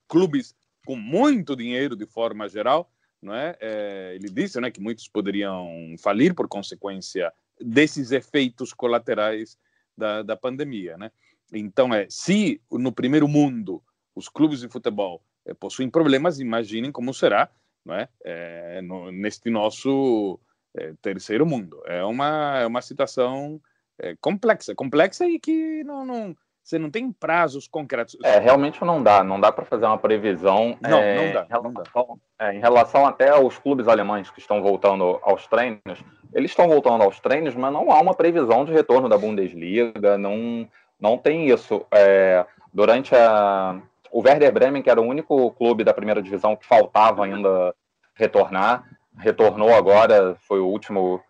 [0.07, 0.53] clubes
[0.85, 2.89] com muito dinheiro de forma geral,
[3.21, 3.55] não é?
[3.59, 9.57] é ele disse, né, que muitos poderiam falir por consequência desses efeitos colaterais
[9.97, 11.11] da, da pandemia, né?
[11.53, 13.81] Então, é, se no primeiro mundo
[14.15, 17.49] os clubes de futebol é, possuem problemas, imaginem como será
[17.85, 18.09] não é?
[18.23, 20.39] é no, neste nosso
[20.75, 21.81] é, terceiro mundo.
[21.85, 23.61] É uma, é uma situação
[23.99, 28.17] é, complexa, complexa e que não, não, você não tem prazos concretos.
[28.23, 30.77] É, realmente não dá, não dá para fazer uma previsão.
[30.81, 31.45] Não, é, não dá.
[31.45, 32.53] Em relação, não dá.
[32.53, 36.03] Em relação até aos clubes alemães que estão voltando aos treinos,
[36.33, 40.67] eles estão voltando aos treinos, mas não há uma previsão de retorno da Bundesliga, não
[40.99, 41.85] não tem isso.
[41.91, 43.79] É, durante a.
[44.11, 47.75] O Werder Bremen, que era o único clube da primeira divisão que faltava ainda
[48.13, 48.85] retornar,
[49.17, 51.21] retornou agora, foi o último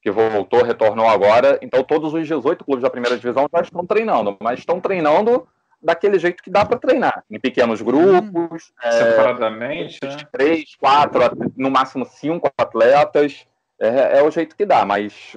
[0.00, 1.58] que voltou, retornou agora.
[1.62, 5.46] Então, todos os 18 clubes da primeira divisão já estão treinando, mas estão treinando
[5.80, 11.20] daquele jeito que dá para treinar, em pequenos grupos, hum, separadamente, é, três, quatro,
[11.56, 13.46] no máximo cinco atletas.
[13.80, 15.36] É, é, o jeito que dá, mas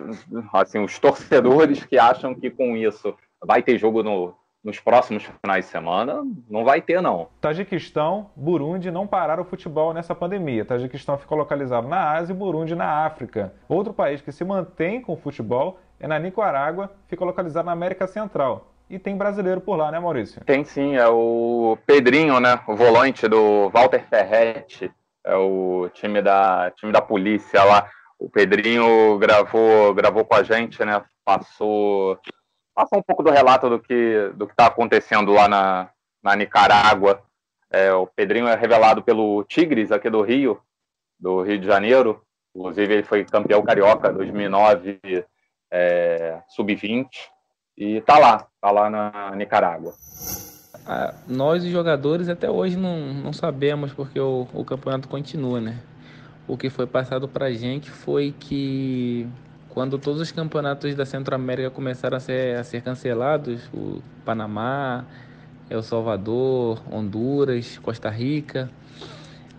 [0.54, 5.66] assim, os torcedores que acham que com isso vai ter jogo no, nos próximos finais
[5.66, 6.24] de semana?
[6.50, 7.28] Não vai ter, não.
[7.40, 10.66] Tajiquistão, Burundi não pararam o futebol nessa pandemia.
[10.66, 13.54] Tajiquistão ficou localizado na Ásia e Burundi na África.
[13.70, 18.08] Outro país que se mantém com o futebol é na Nicarágua, fica localizado na América
[18.08, 18.72] Central.
[18.90, 20.44] E tem brasileiro por lá, né, Maurício?
[20.46, 22.60] Tem sim, é o Pedrinho, né?
[22.68, 24.92] O volante do Walter Ferretti.
[25.26, 27.90] É o time da, time da polícia lá.
[28.20, 31.04] O Pedrinho gravou, gravou com a gente, né?
[31.24, 32.20] Passou
[32.76, 35.90] Passa um pouco do relato do que do está acontecendo lá na,
[36.22, 37.24] na Nicarágua.
[37.72, 40.60] É, o Pedrinho é revelado pelo Tigres, aqui do Rio,
[41.18, 42.22] do Rio de Janeiro.
[42.54, 45.00] Inclusive, ele foi campeão carioca 2009,
[45.72, 47.08] é, sub-20.
[47.78, 49.94] E tá lá, tá lá na Nicarágua.
[50.86, 55.82] Ah, nós, os jogadores, até hoje não, não sabemos porque o, o campeonato continua, né?
[56.48, 59.28] O que foi passado pra gente foi que
[59.76, 65.04] quando todos os campeonatos da Centro-América começaram a ser, a ser cancelados, o Panamá,
[65.70, 68.70] El Salvador, Honduras, Costa Rica,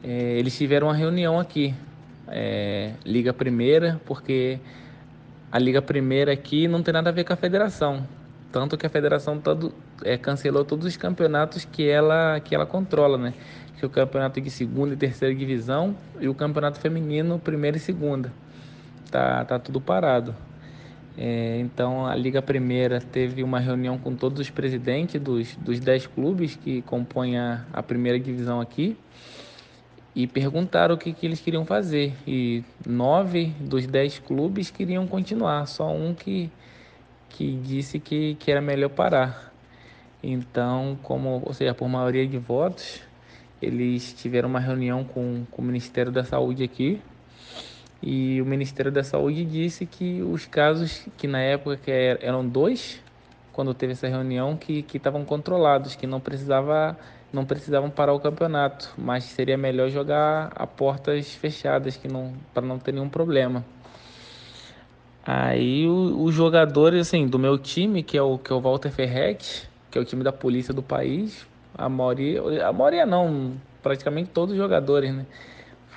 [0.02, 1.74] é, eles tiveram uma reunião aqui,
[2.28, 4.58] é, Liga Primeira, porque
[5.52, 8.08] a Liga Primeira aqui não tem nada a ver com a federação.
[8.50, 13.18] Tanto que a federação todo, é, cancelou todos os campeonatos que ela, que ela controla,
[13.18, 13.34] né?
[13.78, 17.80] Que é o campeonato de segunda e terceira divisão e o campeonato feminino, primeira e
[17.80, 18.32] segunda
[19.10, 20.34] tá, tá tudo parado.
[21.18, 26.08] É, então a Liga Primeira teve uma reunião com todos os presidentes dos, dos 10
[26.08, 28.98] clubes que compõem a, a primeira divisão aqui
[30.14, 32.14] e perguntaram o que, que eles queriam fazer.
[32.26, 36.50] E nove dos dez clubes queriam continuar, só um que,
[37.30, 39.52] que disse que, que era melhor parar.
[40.22, 43.00] Então, como, ou seja, por maioria de votos,
[43.60, 47.00] eles tiveram uma reunião com, com o Ministério da Saúde aqui
[48.08, 53.02] e o Ministério da Saúde disse que os casos que na época que eram dois,
[53.52, 56.96] quando teve essa reunião, que estavam controlados, que não precisava
[57.32, 62.64] não precisavam parar o campeonato, mas seria melhor jogar a portas fechadas, que não para
[62.64, 63.64] não ter nenhum problema.
[65.26, 69.68] Aí os jogadores assim do meu time, que é o que é o Walter Ferret,
[69.90, 71.44] que é o time da polícia do país,
[71.76, 75.26] a maioria, a maioria não, praticamente todos os jogadores, né?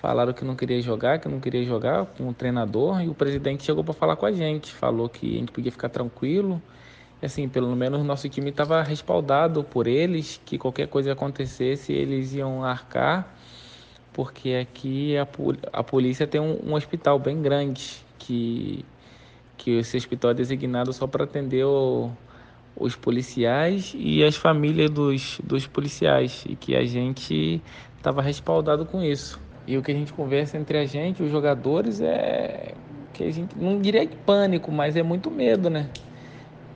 [0.02, 3.66] Falaram que não queria jogar, que não queria jogar com o treinador e o presidente
[3.66, 6.62] chegou para falar com a gente, falou que a gente podia ficar tranquilo.
[7.22, 12.34] E, assim, pelo menos nosso time estava respaldado por eles, que qualquer coisa acontecesse, eles
[12.34, 13.36] iam arcar,
[14.14, 15.28] porque aqui a,
[15.74, 18.86] a polícia tem um, um hospital bem grande, que,
[19.58, 22.10] que esse hospital é designado só para atender o,
[22.74, 27.62] os policiais e as famílias dos, dos policiais, e que a gente
[27.98, 29.49] estava respaldado com isso.
[29.68, 32.74] E o que a gente conversa entre a gente, os jogadores, é
[33.14, 35.90] que a gente não diria que pânico, mas é muito medo, né?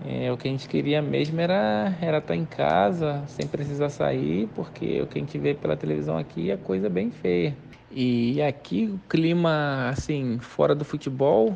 [0.06, 3.90] É, o que a gente queria mesmo era era estar tá em casa, sem precisar
[3.90, 7.56] sair, porque o que a gente vê pela televisão aqui é coisa bem feia.
[7.90, 11.56] E aqui o clima, assim, fora do futebol,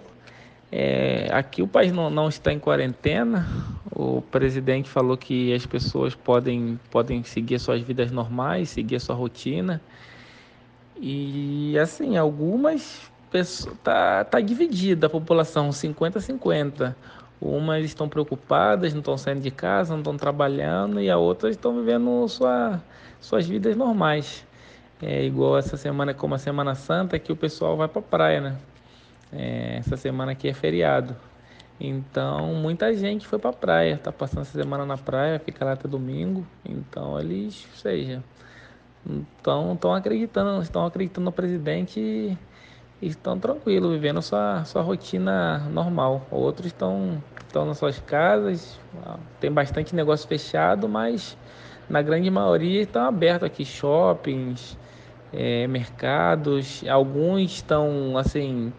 [0.72, 3.48] é, aqui o país não, não está em quarentena.
[3.92, 9.16] O presidente falou que as pessoas podem, podem seguir suas vidas normais, seguir a sua
[9.16, 9.82] rotina.
[11.00, 16.96] E assim, algumas pessoas tá, tá dividida a população, 50 50.
[17.40, 21.76] Umas estão preocupadas, não estão saindo de casa, não estão trabalhando, e a outras estão
[21.76, 22.82] vivendo sua,
[23.22, 24.44] suas vidas normais.
[25.02, 28.58] É igual essa semana, como a Semana Santa, que o pessoal vai para praia, né?
[29.32, 31.16] É, essa semana aqui é feriado.
[31.80, 35.88] Então, muita gente foi para praia, tá passando essa semana na praia, fica lá até
[35.88, 36.46] domingo.
[36.66, 38.24] Então, eles, seja,
[39.06, 42.38] então, estão acreditando, estão acreditando no presidente e
[43.08, 46.26] estão tranquilos, vivendo sua, sua rotina normal.
[46.32, 48.80] Outros estão, estão nas suas casas,
[49.40, 51.38] tem bastante negócio fechado, mas
[51.90, 54.78] na grande maioria estão abertos aqui, shoppings,
[55.32, 56.84] é, mercados.
[56.88, 58.74] Alguns estão assim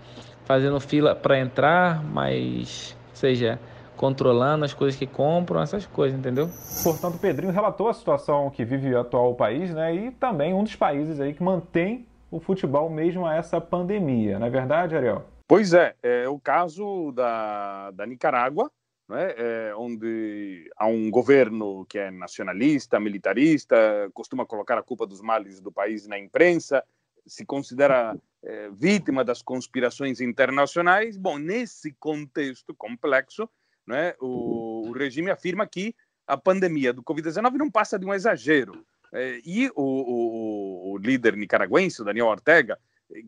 [0.44, 3.58] fazendo fila para entrar, mas seja
[3.98, 6.48] controlando as coisas que compram, essas coisas, entendeu?
[6.84, 9.94] Portanto, o Pedrinho relatou a situação que vive o atual país, né?
[9.94, 14.46] E também um dos países aí que mantém o futebol mesmo a essa pandemia, não
[14.46, 15.24] é verdade, Ariel?
[15.46, 18.70] Pois é, é o caso da, da Nicarágua,
[19.08, 23.76] né, é, onde há um governo que é nacionalista, militarista,
[24.12, 26.84] costuma colocar a culpa dos males do país na imprensa,
[27.26, 31.16] se considera é, vítima das conspirações internacionais.
[31.16, 33.48] Bom, nesse contexto complexo,
[33.88, 35.94] né, o, o regime afirma que
[36.26, 38.84] a pandemia do Covid-19 não passa de um exagero.
[39.12, 42.78] É, e o, o, o, líder nicaragüense, Daniel Ortega,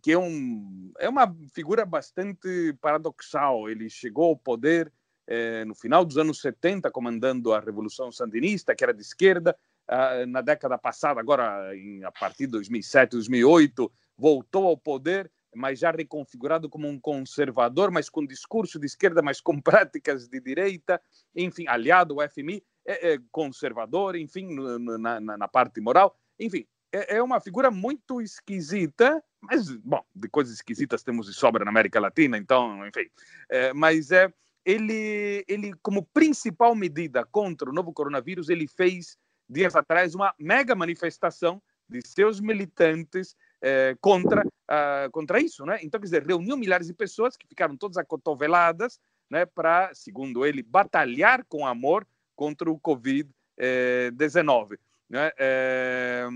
[0.02, 4.92] que é, um, é uma figura bastante paradoxal, ele chegou ao poder
[5.26, 9.56] é, no final dos anos 70, comandando a Revolução Sandinista, que era de esquerda,
[9.88, 15.78] ah, na década passada, agora em, a partir de 2007, 2008, voltou ao poder mas
[15.78, 21.00] já reconfigurado como um conservador, mas com discurso de esquerda, mas com práticas de direita,
[21.34, 27.16] enfim, aliado ao FMI, é, é conservador, enfim, na, na, na, parte moral, enfim, é,
[27.16, 32.00] é, uma figura muito esquisita, mas, bom, de coisas esquisitas temos de sobra na América
[32.00, 33.08] Latina, então, enfim,
[33.48, 34.32] é, mas é,
[34.64, 40.74] ele, ele, como principal medida contra o novo coronavírus, ele fez dias atrás uma mega
[40.74, 45.78] manifestação de seus militantes eh, contra, uh, contra isso, né?
[45.82, 50.62] Então, quer dizer, reuniu milhares de pessoas que ficaram todas acotoveladas, né, para, segundo ele,
[50.62, 54.78] batalhar com amor contra o Covid-19.
[55.10, 55.30] Né?
[55.38, 56.26] É,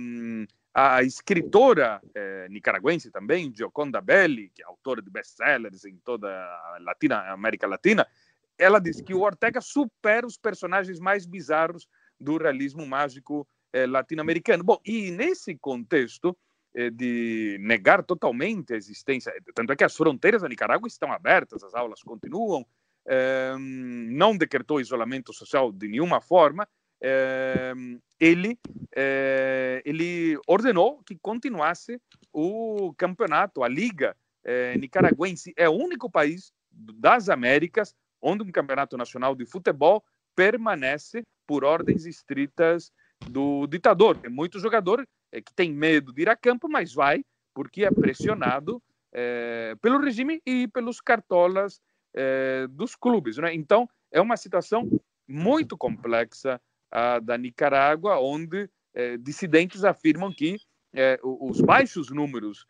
[0.74, 6.78] a escritora é, nicaragüense também, Gioconda Belli, que é autora de best-sellers em toda a
[6.80, 8.06] Latina, América Latina,
[8.58, 11.88] ela diz que o Ortega supera os personagens mais bizarros
[12.20, 14.62] do realismo mágico é, latino-americano.
[14.62, 16.36] Bom, e nesse contexto
[16.92, 21.74] de negar totalmente a existência, tanto é que as fronteiras da Nicarágua estão abertas, as
[21.74, 22.66] aulas continuam,
[23.06, 26.66] é, não decretou isolamento social de nenhuma forma,
[27.02, 27.72] é,
[28.18, 28.58] ele,
[28.96, 32.00] é, ele ordenou que continuasse
[32.32, 35.52] o campeonato, a liga é, nicaragüense.
[35.56, 40.02] É o único país das Américas onde um campeonato nacional de futebol
[40.34, 42.90] permanece por ordens estritas
[43.28, 44.16] do ditador.
[44.16, 47.90] Tem muito jogador é, que tem medo de ir a campo, mas vai porque é
[47.90, 51.80] pressionado é, pelo regime e pelos cartolas
[52.14, 53.36] é, dos clubes.
[53.36, 53.54] Né?
[53.54, 54.88] Então, é uma situação
[55.26, 60.56] muito complexa a da Nicarágua, onde é, dissidentes afirmam que
[60.92, 62.66] é, os baixos números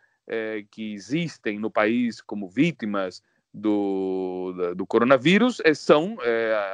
[0.70, 3.22] que existem no país como vítimas
[3.52, 6.16] do, do coronavírus são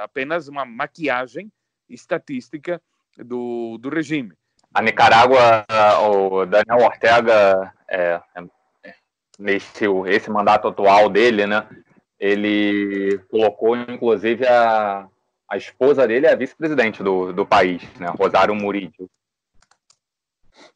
[0.01, 1.51] apenas uma maquiagem
[1.89, 2.81] estatística
[3.19, 4.33] do, do regime.
[4.73, 5.65] A Nicarágua,
[6.03, 8.21] o Daniel Ortega, é,
[9.39, 11.67] nesse esse mandato atual dele, né,
[12.19, 15.09] ele colocou inclusive a,
[15.49, 18.07] a esposa dele é a vice-presidente do, do país, né?
[18.17, 19.11] Rosário Murillo.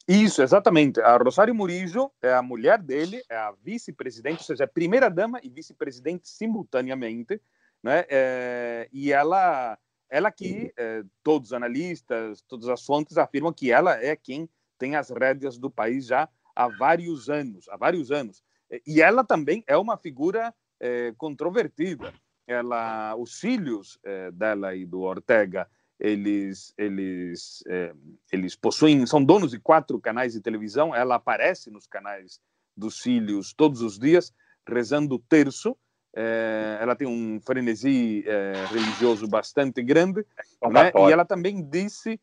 [0.07, 0.99] Isso, exatamente.
[0.99, 5.49] A Rosário Murillo é a mulher dele, é a vice-presidente, ou seja, é primeira-dama e
[5.49, 7.39] vice-presidente simultaneamente,
[7.81, 8.03] né?
[8.09, 9.77] É, e ela,
[10.15, 14.95] ela que é, todos os analistas, todas as fontes afirmam que ela é quem tem
[14.95, 18.43] as rédeas do país já há vários anos, há vários anos.
[18.85, 22.13] E ela também é uma figura é, controvertida
[22.47, 25.67] ela, os filhos é, dela e do Ortega,
[25.99, 27.93] eles, eles, é,
[28.31, 30.93] eles possuem, são donos de quatro canais de televisão.
[30.93, 32.39] Ela aparece nos canais
[32.75, 34.33] dos filhos todos os dias,
[34.67, 35.75] rezando o terço.
[36.15, 38.23] É, ela tem um frenesi
[38.71, 40.25] religioso bastante grande.
[40.71, 40.91] Né?
[40.95, 42.19] E ela também disse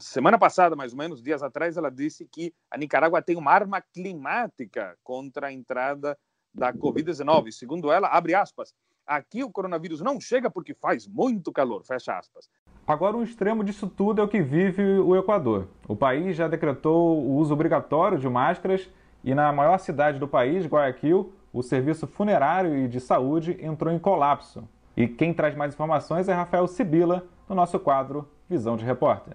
[0.00, 3.82] semana passada, mais ou menos, dias atrás, ela disse que a Nicarágua tem uma arma
[3.92, 6.16] climática contra a entrada
[6.54, 7.50] da Covid-19.
[7.50, 8.72] Segundo ela, abre aspas,
[9.08, 12.50] Aqui o coronavírus não chega porque faz muito calor, fecha aspas.
[12.86, 15.66] Agora, um extremo disso tudo é o que vive o Equador.
[15.88, 18.86] O país já decretou o uso obrigatório de máscaras
[19.24, 23.98] e na maior cidade do país, Guayaquil, o serviço funerário e de saúde entrou em
[23.98, 24.68] colapso.
[24.96, 29.34] E quem traz mais informações é Rafael Sibila, no nosso quadro Visão de Repórter.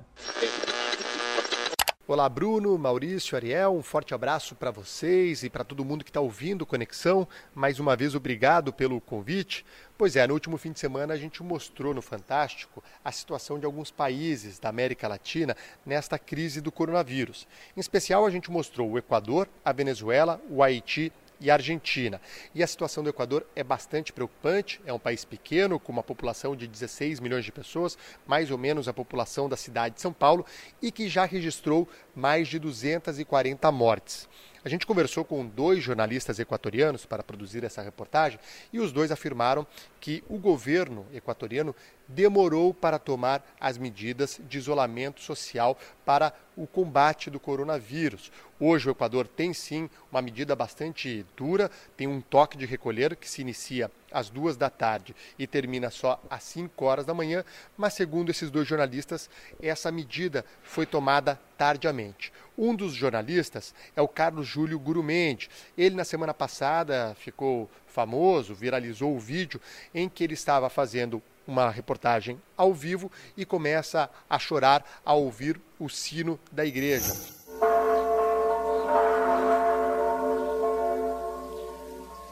[2.06, 6.20] Olá, Bruno, Maurício, Ariel, um forte abraço para vocês e para todo mundo que está
[6.20, 7.26] ouvindo Conexão.
[7.56, 9.66] Mais uma vez, obrigado pelo convite.
[9.98, 13.66] Pois é, no último fim de semana a gente mostrou no Fantástico a situação de
[13.66, 17.48] alguns países da América Latina nesta crise do coronavírus.
[17.76, 21.12] Em especial, a gente mostrou o Equador, a Venezuela, o Haiti
[21.44, 22.22] e Argentina.
[22.56, 24.82] E a situação do Equador é bastante preocupante.
[24.86, 28.88] É um país pequeno, com uma população de 16 milhões de pessoas, mais ou menos
[28.88, 30.46] a população da cidade de São Paulo,
[30.82, 34.30] e que já registrou mais de 240 mortes.
[34.64, 38.40] A gente conversou com dois jornalistas equatorianos para produzir essa reportagem
[38.72, 39.68] e os dois afirmaram
[40.04, 41.74] que o governo equatoriano
[42.06, 48.30] demorou para tomar as medidas de isolamento social para o combate do coronavírus.
[48.60, 53.30] Hoje o Equador tem sim uma medida bastante dura, tem um toque de recolher que
[53.30, 57.46] se inicia às duas da tarde e termina só às 5 horas da manhã,
[57.78, 59.30] mas segundo esses dois jornalistas,
[59.62, 62.32] essa medida foi tomada tardiamente.
[62.58, 65.50] Um dos jornalistas é o Carlos Júlio Gurumente.
[65.78, 69.62] Ele, na semana passada, ficou famoso, viralizou o vídeo
[69.94, 75.62] em que ele estava fazendo uma reportagem ao vivo e começa a chorar ao ouvir
[75.80, 77.14] o sino da igreja.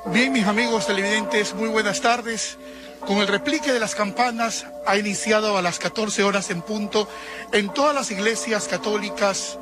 [0.08, 2.58] Bien, mis amigos televidentes, muy buenas tardes.
[3.06, 7.08] Con el replique de las campanas ha iniciado a las 14 horas en punto
[7.52, 9.58] en todas las iglesias católicas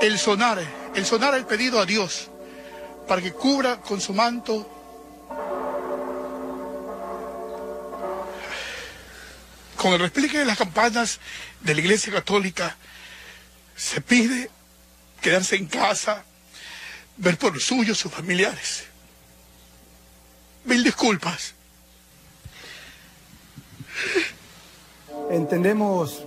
[0.00, 0.58] el sonar,
[0.94, 2.30] el sonar el pedido a Dios
[3.06, 4.66] para que cubra con su manto
[9.76, 11.20] con el replique de las campanas
[11.60, 12.74] de la Iglesia Católica
[13.76, 14.50] se pide
[15.20, 16.24] quedarse en casa,
[17.18, 18.84] ver por los suyos, sus familiares.
[20.64, 21.54] Mil disculpas.
[25.30, 26.22] entendemos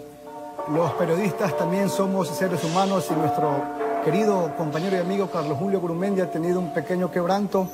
[0.69, 3.63] los periodistas también somos seres humanos y nuestro
[4.03, 7.69] querido compañero y amigo Carlos Julio Gurumendi ha tenido un pequeño quebranto.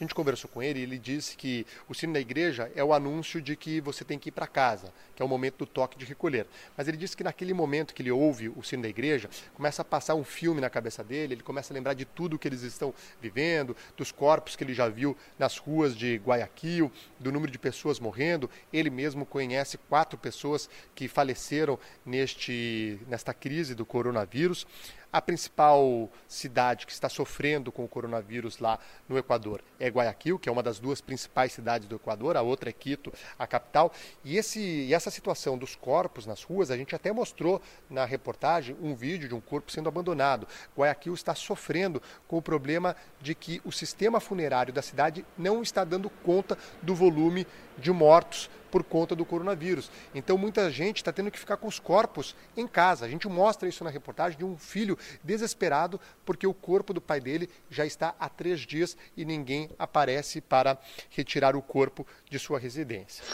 [0.00, 2.94] A gente conversou com ele e ele disse que o sino da igreja é o
[2.94, 5.98] anúncio de que você tem que ir para casa, que é o momento do toque
[5.98, 6.46] de recolher.
[6.76, 9.84] Mas ele disse que naquele momento que ele ouve o sino da igreja, começa a
[9.84, 12.94] passar um filme na cabeça dele, ele começa a lembrar de tudo que eles estão
[13.20, 17.98] vivendo, dos corpos que ele já viu nas ruas de Guayaquil, do número de pessoas
[17.98, 18.48] morrendo.
[18.72, 21.76] Ele mesmo conhece quatro pessoas que faleceram
[22.06, 24.64] neste, nesta crise do coronavírus.
[25.10, 28.78] A principal cidade que está sofrendo com o coronavírus lá
[29.08, 32.68] no Equador é Guayaquil, que é uma das duas principais cidades do Equador, a outra
[32.68, 33.90] é Quito, a capital.
[34.22, 38.76] E, esse, e essa situação dos corpos nas ruas, a gente até mostrou na reportagem
[38.82, 40.46] um vídeo de um corpo sendo abandonado.
[40.76, 45.84] Guayaquil está sofrendo com o problema de que o sistema funerário da cidade não está
[45.84, 47.46] dando conta do volume
[47.78, 49.90] de mortos por conta do coronavírus.
[50.14, 53.06] Então muita gente está tendo que ficar com os corpos em casa.
[53.06, 57.20] A gente mostra isso na reportagem de um filho desesperado porque o corpo do pai
[57.20, 60.78] dele já está há três dias e ninguém aparece para
[61.10, 63.24] retirar o corpo de sua residência.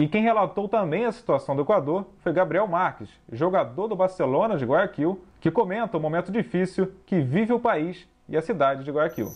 [0.00, 4.64] E quem relatou também a situação do Equador foi Gabriel Marques, jogador do Barcelona de
[4.64, 9.28] Guayaquil, que comenta o momento difícil que vive o país e a cidade de Guayaquil.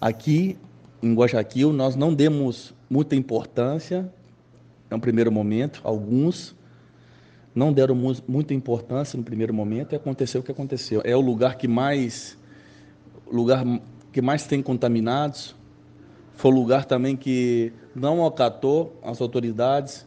[0.00, 0.56] Aqui
[1.02, 4.10] em Guayaquil nós não demos muita importância,
[4.90, 6.54] no primeiro momento, alguns
[7.54, 7.96] não deram
[8.28, 11.00] muita importância no primeiro momento e aconteceu o que aconteceu.
[11.04, 12.36] É o lugar que mais
[13.26, 13.64] lugar
[14.12, 15.54] que mais tem contaminados.
[16.34, 20.06] Foi o lugar também que não acatou as autoridades,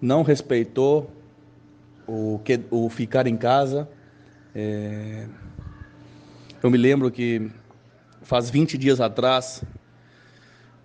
[0.00, 1.10] não respeitou
[2.06, 3.88] o que o ficar em casa.
[4.54, 5.26] É...
[6.62, 7.50] Eu me lembro que
[8.22, 9.64] faz 20 dias atrás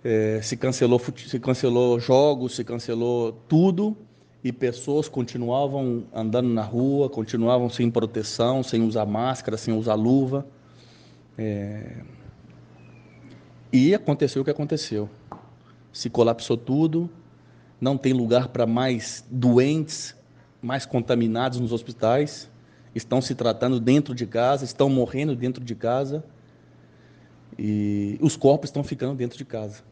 [0.04, 3.96] é, se cancelou se cancelou jogos, se cancelou tudo
[4.42, 10.46] e pessoas continuavam andando na rua, continuavam sem proteção, sem usar máscara, sem usar luva.
[11.36, 12.02] É...
[13.72, 15.10] E aconteceu o que aconteceu.
[15.92, 17.10] Se colapsou tudo,
[17.80, 20.14] não tem lugar para mais doentes,
[20.62, 22.48] mais contaminados nos hospitais,
[22.94, 26.24] estão se tratando dentro de casa, estão morrendo dentro de casa
[27.58, 29.82] e os corpos estão ficando dentro de casa.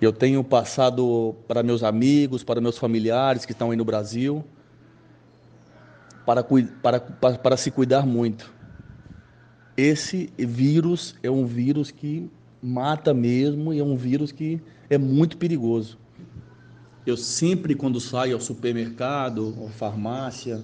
[0.00, 4.44] Eu tenho passado para meus amigos, para meus familiares que estão aí no Brasil,
[6.24, 8.52] para, para, para, para se cuidar muito.
[9.76, 12.28] Esse vírus é um vírus que
[12.60, 14.60] mata mesmo e é um vírus que
[14.90, 15.98] é muito perigoso.
[17.06, 20.62] Eu sempre, quando saio ao supermercado ou farmácia,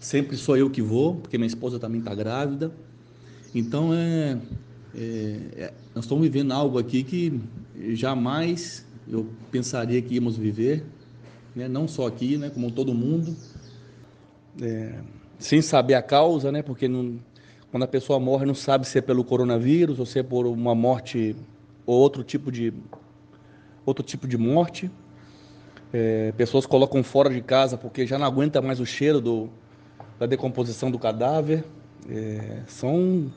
[0.00, 2.72] sempre sou eu que vou, porque minha esposa também está grávida.
[3.54, 4.38] Então, é,
[4.94, 7.40] é, é, nós estamos vivendo algo aqui que
[7.94, 10.84] jamais eu pensaria que íamos viver,
[11.54, 11.66] né?
[11.66, 12.48] não só aqui, né?
[12.48, 13.36] como todo mundo,
[14.62, 15.00] é,
[15.38, 16.62] sem saber a causa, né?
[16.62, 17.18] porque não,
[17.70, 20.74] quando a pessoa morre não sabe se é pelo coronavírus ou se é por uma
[20.74, 21.34] morte
[21.84, 22.72] ou outro tipo de
[23.84, 24.88] outro tipo de morte.
[25.92, 29.50] É, pessoas colocam fora de casa porque já não aguenta mais o cheiro do,
[30.20, 31.64] da decomposição do cadáver.
[32.08, 33.30] É, são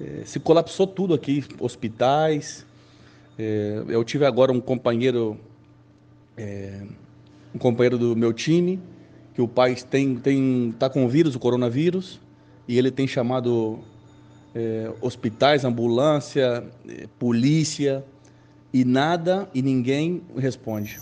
[0.00, 2.64] é, se colapsou tudo aqui, hospitais,
[3.38, 5.38] é, eu tive agora um companheiro,
[6.36, 6.82] é,
[7.54, 8.80] um companheiro do meu time,
[9.34, 12.20] que o pai tem tem tá com o vírus, o coronavírus,
[12.66, 13.78] e ele tem chamado
[14.54, 18.04] é, hospitais, ambulância, é, polícia
[18.72, 20.98] e nada e ninguém responde.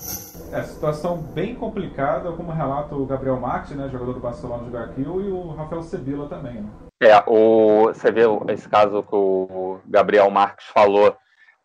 [0.52, 5.20] É, situação bem complicada, como relata o Gabriel Marques, né, jogador do Barcelona de Guayaquil,
[5.22, 6.54] e o Rafael Sebila também.
[6.54, 6.68] Né?
[7.02, 11.14] É, o, você vê esse caso que o Gabriel Marques falou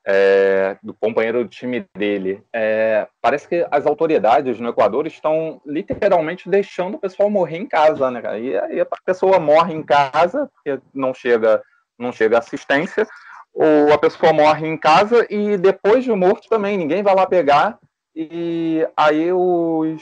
[0.06, 2.44] é, do companheiro do time dele.
[2.54, 8.10] É, parece que as autoridades no Equador estão literalmente deixando o pessoal morrer em casa,
[8.10, 8.22] né?
[8.40, 11.62] E aí a pessoa morre em casa porque não chega,
[11.98, 13.08] não chega assistência,
[13.54, 17.78] ou a pessoa morre em casa e depois de morto também ninguém vai lá pegar
[18.16, 20.02] e aí os,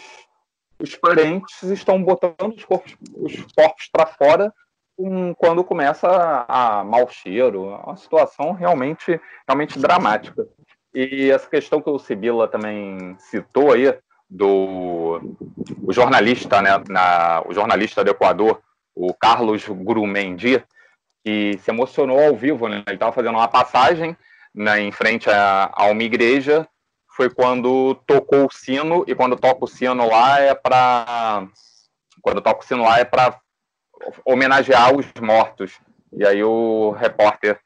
[0.80, 4.54] os parentes estão botando os corpos, os corpos para fora
[4.98, 10.46] um, quando começa a, a mau cheiro, uma situação realmente, realmente dramática.
[10.94, 13.96] E essa questão que o Sibila também citou aí,
[14.30, 15.36] do
[15.82, 18.62] o jornalista, né, na, o jornalista do Equador,
[18.94, 20.64] o Carlos Grumendi,
[21.24, 22.84] que se emocionou ao vivo, né?
[22.88, 24.16] Ele estava fazendo uma passagem
[24.54, 26.68] né, em frente a, a uma igreja,
[27.16, 31.48] foi quando tocou o sino, e quando toca o sino lá é para
[32.22, 33.40] quando toca o sino lá é para
[34.26, 35.80] homenagear os mortos.
[36.12, 37.60] E aí o repórter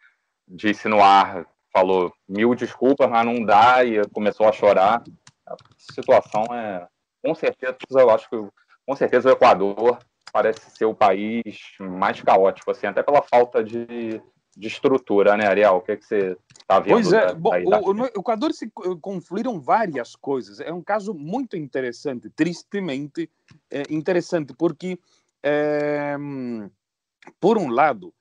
[0.47, 5.03] disse no ar, falou mil desculpas, mas não dá, e começou a chorar.
[5.47, 6.87] A situação é,
[7.23, 8.37] com certeza, eu acho que
[8.85, 9.97] com certeza o Equador
[10.33, 11.43] parece ser o país
[11.79, 14.19] mais caótico, assim, até pela falta de,
[14.57, 15.75] de estrutura, né, Ariel?
[15.75, 16.93] O que, é que você está vendo?
[16.93, 18.67] Pois é, da, bom, da o, no Equador se
[18.99, 20.59] confluíram várias coisas.
[20.59, 23.29] É um caso muito interessante, tristemente
[23.69, 24.97] é, interessante, porque,
[25.43, 26.17] é,
[27.39, 28.11] por um lado,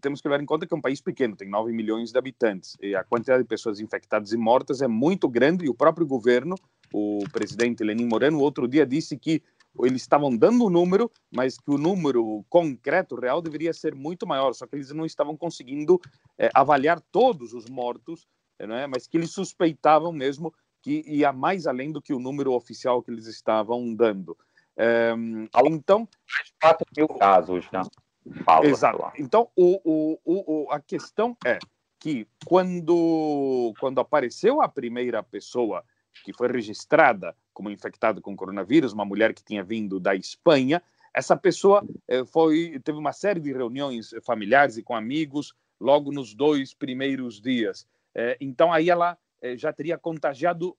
[0.00, 2.76] temos que levar em conta que é um país pequeno, tem 9 milhões de habitantes,
[2.80, 6.56] e a quantidade de pessoas infectadas e mortas é muito grande, e o próprio governo,
[6.92, 9.40] o presidente Lenin Moreno, outro dia disse que
[9.80, 14.26] eles estavam dando o um número, mas que o número concreto, real, deveria ser muito
[14.26, 16.00] maior, só que eles não estavam conseguindo
[16.38, 18.28] é, avaliar todos os mortos,
[18.60, 23.02] né, mas que eles suspeitavam mesmo que ia mais além do que o número oficial
[23.02, 24.36] que eles estavam dando.
[24.76, 25.12] É,
[25.66, 26.06] então.
[26.60, 27.82] 4 mil casos, né?
[28.44, 29.00] Fala, Exato.
[29.00, 29.12] Lá.
[29.18, 31.58] Então, o, o, o, a questão é
[31.98, 35.82] que quando, quando apareceu a primeira pessoa
[36.22, 40.82] que foi registrada como infectada com coronavírus, uma mulher que tinha vindo da Espanha.
[41.14, 46.34] Essa pessoa eh, foi teve uma série de reuniões familiares e com amigos logo nos
[46.34, 47.86] dois primeiros dias.
[48.14, 50.76] Eh, então aí ela eh, já teria contagiado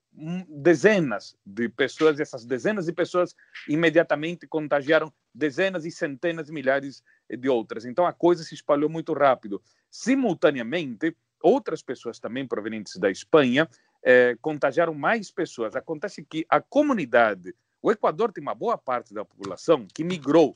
[0.47, 3.35] dezenas de pessoas, e essas dezenas de pessoas
[3.67, 7.85] imediatamente contagiaram dezenas e centenas de milhares de outras.
[7.85, 9.61] Então a coisa se espalhou muito rápido.
[9.89, 13.69] Simultaneamente, outras pessoas também provenientes da Espanha
[14.05, 15.75] é, contagiaram mais pessoas.
[15.75, 20.55] Acontece que a comunidade, o Equador tem uma boa parte da população que migrou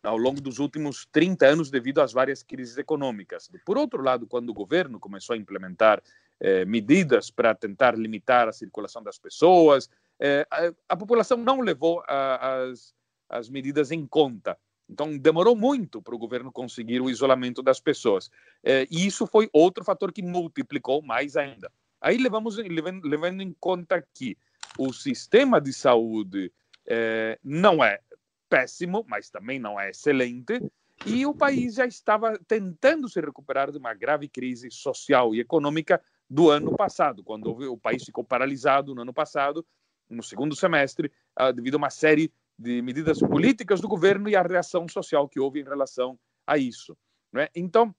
[0.00, 3.50] ao longo dos últimos 30 anos devido às várias crises econômicas.
[3.66, 6.00] Por outro lado, quando o governo começou a implementar
[6.38, 9.90] eh, medidas para tentar limitar a circulação das pessoas,
[10.20, 12.94] eh, a, a, população não levou a, as,
[13.28, 14.56] as medidas em conta.
[14.88, 18.30] Então, demorou muito para o governo conseguir o isolamento das pessoas.
[18.62, 21.72] Eh, e isso foi outro fator que multiplicou mais ainda.
[22.04, 24.36] Aí levamos, levando, em conta que
[24.78, 26.52] o sistema de saúde
[26.86, 27.98] é, não é
[28.46, 30.60] péssimo, mas também não é excelente,
[31.06, 35.98] e o país já estava tentando se recuperar de uma grave crise social e econômica
[36.28, 39.66] do ano passado, quando o país ficou paralisado no ano passado,
[40.08, 44.42] no segundo semestre, uh, devido a uma série de medidas políticas do governo e a
[44.42, 46.94] reação social que houve em relação a isso.
[47.32, 47.48] Né?
[47.54, 47.94] Então,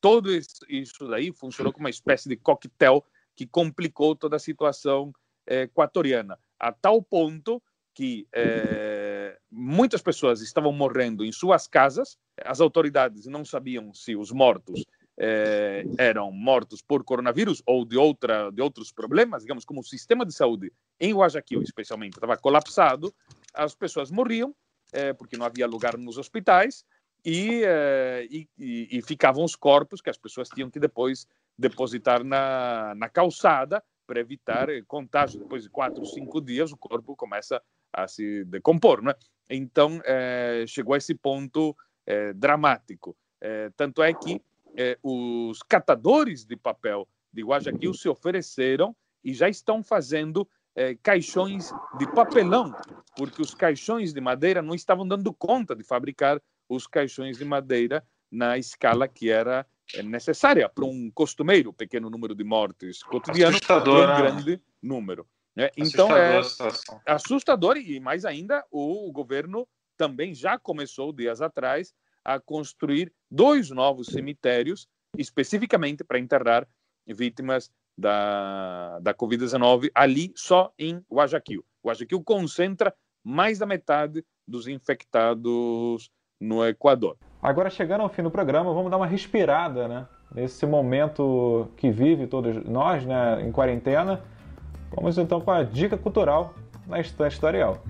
[0.00, 3.04] todo isso daí funcionou como uma espécie de coquetel
[3.40, 5.14] que complicou toda a situação
[5.46, 7.62] é, equatoriana, a tal ponto
[7.94, 14.30] que é, muitas pessoas estavam morrendo em suas casas, as autoridades não sabiam se os
[14.30, 14.84] mortos
[15.18, 20.26] é, eram mortos por coronavírus ou de, outra, de outros problemas, digamos, como o sistema
[20.26, 20.70] de saúde
[21.00, 23.10] em Guayaquil, especialmente, estava colapsado,
[23.54, 24.54] as pessoas morriam
[25.16, 26.84] porque não havia lugar nos hospitais
[27.24, 27.62] e,
[28.28, 31.28] e, e, ficavam os corpos que as pessoas tinham que depois
[31.60, 35.38] depositar na, na calçada para evitar contágio.
[35.38, 39.14] Depois de quatro, cinco dias, o corpo começa a se decompor, né?
[39.48, 43.16] Então, é, chegou a esse ponto é, dramático.
[43.40, 44.40] É, tanto é que
[45.02, 50.48] os catadores de papel de Guayaquil se ofereceram e já estão fazendo
[51.02, 52.72] caixões de papelão,
[53.16, 58.06] porque os caixões de madeira não estavam dando conta de fabricar os caixões de madeira
[58.30, 64.04] na escala que era é necessária para um costumeiro pequeno número de mortes cotidiano assustador,
[64.04, 64.16] um né?
[64.16, 65.26] grande número.
[65.54, 65.70] Né?
[65.76, 66.40] Então é
[67.06, 69.66] assustador e mais ainda o governo
[69.96, 71.92] também já começou dias atrás
[72.24, 76.68] a construir dois novos cemitérios especificamente para enterrar
[77.06, 81.64] vítimas da, da Covid-19 ali só em Guayaquil.
[81.84, 86.10] Guayaquil concentra mais da metade dos infectados
[86.40, 87.18] no Equador.
[87.42, 90.06] Agora, chegando ao fim do programa, vamos dar uma respirada, né?
[90.34, 94.20] Nesse momento que vive todos nós, né, em quarentena.
[94.94, 96.52] Vamos então com a dica cultural
[96.86, 97.82] na estante do Ariel.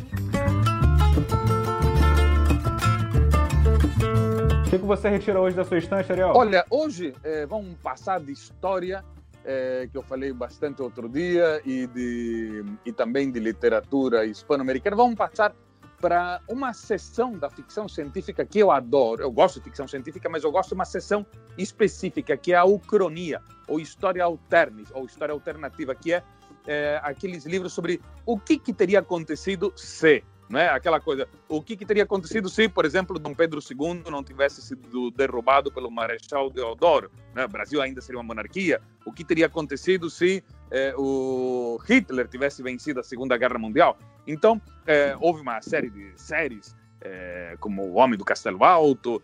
[4.67, 6.33] O que, você retira hoje da sua estante, Ariel?
[6.35, 9.05] Olha, hoje é, vamos passar de história,
[9.45, 14.95] é, que eu falei bastante outro dia, e, de, e também de literatura hispano-americana.
[14.95, 15.53] Vamos passar
[16.01, 19.23] para uma sessão da ficção científica que eu adoro.
[19.23, 21.27] Eu gosto de ficção científica, mas eu gosto de uma sessão
[21.59, 26.23] específica, que é a Ucronia, ou História Alternis, ou História Alternativa, que é,
[26.67, 30.69] é aqueles livros sobre o que, que teria acontecido se né?
[30.69, 34.61] Aquela coisa, o que, que, teria acontecido se, por exemplo, Dom Pedro II não tivesse
[34.61, 37.09] sido derrubado pelo Marechal Deodoro?
[37.33, 37.45] Né?
[37.45, 38.83] O Brasil ainda seria uma monarquia.
[39.07, 43.99] O que teria acontecido se eh, o Hitler tivesse vencido a Segunda Guerra Mundial?
[44.27, 49.23] Então, eh, houve uma série de séries, eh, como O Homem do Castelo Alto,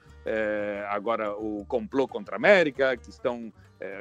[0.89, 3.53] agora o Complô contra a América, que estão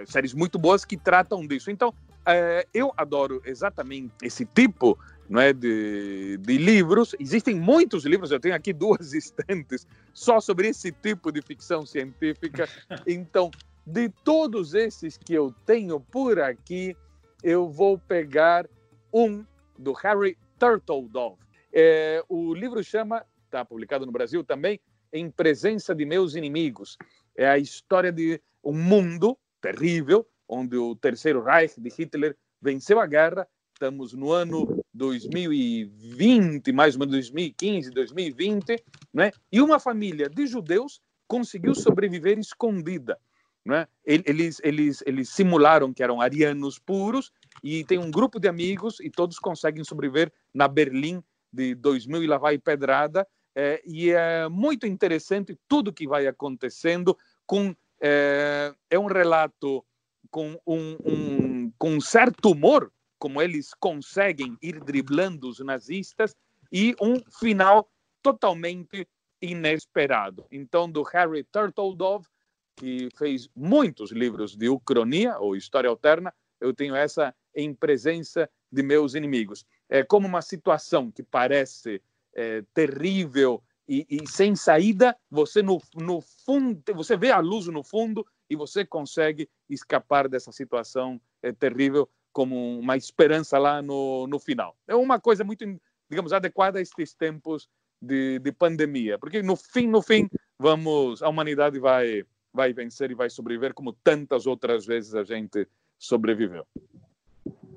[0.08, 1.70] séries muito boas que tratam disso.
[1.70, 1.94] Então,
[2.26, 4.98] é, eu adoro exatamente esse tipo
[5.30, 7.16] não é, de, de livros.
[7.20, 12.68] Existem muitos livros, eu tenho aqui duas estantes só sobre esse tipo de ficção científica.
[13.06, 13.52] Então,
[13.86, 16.98] de todos esses que eu tenho por aqui,
[17.46, 18.68] eu vou pegar
[19.14, 19.46] um
[19.78, 21.38] do Harry Turtledove.
[21.72, 24.80] É, o livro chama, está publicado no Brasil também,
[25.14, 26.98] Em Presença de Meus Inimigos.
[27.38, 33.06] É a história de um mundo terrível, onde o Terceiro Reich de Hitler venceu a
[33.06, 33.48] guerra.
[33.74, 38.84] Estamos no ano 2020, mais ou menos 2015, 2020,
[39.14, 39.32] né?
[39.52, 43.20] e uma família de judeus conseguiu sobreviver escondida
[43.66, 43.88] né?
[44.06, 47.32] Eles, eles, eles simularam que eram arianos puros
[47.64, 52.28] e tem um grupo de amigos e todos conseguem sobreviver na Berlim de 2000 e
[52.28, 53.28] lá vai pedrada.
[53.56, 57.18] É, e é muito interessante tudo que vai acontecendo.
[57.48, 59.84] Com, é, é um relato
[60.30, 66.36] com um, um, com certo humor, como eles conseguem ir driblando os nazistas,
[66.72, 67.90] e um final
[68.22, 69.08] totalmente
[69.42, 70.46] inesperado.
[70.52, 72.28] Então, do Harry Turtledove,
[72.76, 78.84] que fez muitos livros de ucronia ou história alterna, eu tenho essa em presença de
[78.84, 79.66] meus inimigos.
[79.90, 82.02] É como uma situação que parece
[82.34, 87.84] é, terrível e, e, sem saída, você no, no fundo, você vê a luz no
[87.84, 94.40] fundo e você consegue escapar dessa situação é, terrível como uma esperança lá no, no
[94.40, 94.76] final.
[94.88, 95.64] É uma coisa muito,
[96.10, 97.70] digamos, adequada a estes tempos
[98.02, 100.28] de, de pandemia, porque no fim, no fim,
[100.60, 105.68] vamos, a humanidade vai vai vencer e vai sobreviver, como tantas outras vezes a gente
[106.00, 106.66] sobreviveu.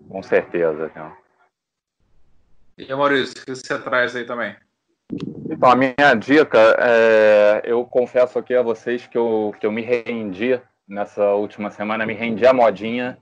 [0.09, 1.13] Com certeza, então.
[2.79, 4.57] E Maurício, o que você traz aí também?
[5.51, 9.83] Então, a minha dica, é, eu confesso aqui a vocês que eu, que eu me
[9.83, 13.19] rendi nessa última semana, me rendi à modinha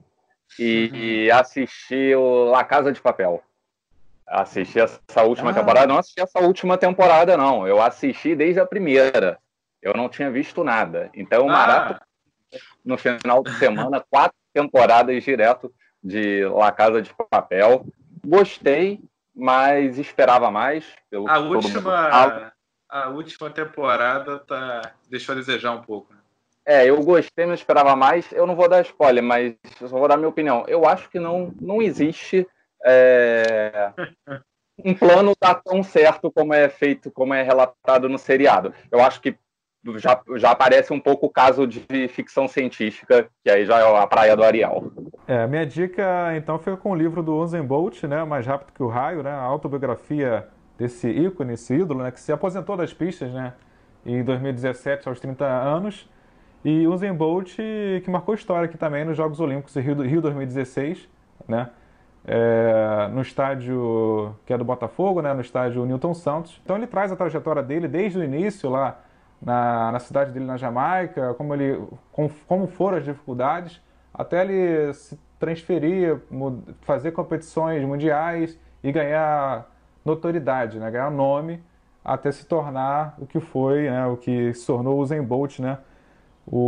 [0.59, 0.99] e, uhum.
[0.99, 3.43] e assisti o La Casa de Papel.
[4.27, 5.55] Assisti essa última ah.
[5.55, 7.67] temporada, não assisti essa última temporada, não.
[7.67, 9.39] Eu assisti desde a primeira.
[9.83, 11.11] Eu não tinha visto nada.
[11.15, 12.01] Então, ah.
[12.85, 15.73] no final de semana, quatro temporadas direto
[16.03, 17.87] de La Casa de Papel.
[18.25, 19.01] Gostei,
[19.35, 20.85] mas esperava mais.
[21.11, 22.53] Pelo a última,
[22.89, 26.13] a última temporada tá deixou a desejar um pouco.
[26.13, 26.21] Né?
[26.65, 28.31] É, eu gostei, mas esperava mais.
[28.33, 30.65] Eu não vou dar spoiler, mas só vou dar minha opinião.
[30.67, 32.47] Eu acho que não, não existe
[32.85, 33.93] é,
[34.85, 38.75] um plano tá tão certo como é feito, como é relatado no seriado.
[38.91, 39.37] Eu acho que
[39.97, 44.07] já, já aparece um pouco o caso de ficção científica, que aí já é a
[44.07, 44.93] praia do Ariel.
[45.27, 48.73] É, a minha dica, então, fica com o livro do Usain Bolt, né, Mais Rápido
[48.73, 50.47] que o Raio, né, a autobiografia
[50.79, 53.55] desse ícone, esse ídolo, né, que se aposentou das pistas, né,
[54.05, 56.09] em 2017, aos 30 anos,
[56.65, 61.09] e Usain Bolt, que marcou história aqui também nos Jogos Olímpicos de Rio, Rio 2016,
[61.49, 61.71] né,
[62.27, 66.61] é, no estádio que é do Botafogo, né, no estádio Newton Santos.
[66.65, 69.01] Então ele traz a trajetória dele desde o início lá
[69.41, 71.83] na, na cidade dele na Jamaica, como, ele,
[72.13, 73.81] como, como foram as dificuldades,
[74.13, 76.21] até ele se transferir,
[76.83, 79.71] fazer competições mundiais e ganhar
[80.05, 80.91] notoriedade, né?
[80.91, 81.63] ganhar nome,
[82.05, 84.07] até se tornar o que foi, né?
[84.07, 85.79] o que se tornou o Usain Bolt, né?
[86.47, 86.59] o,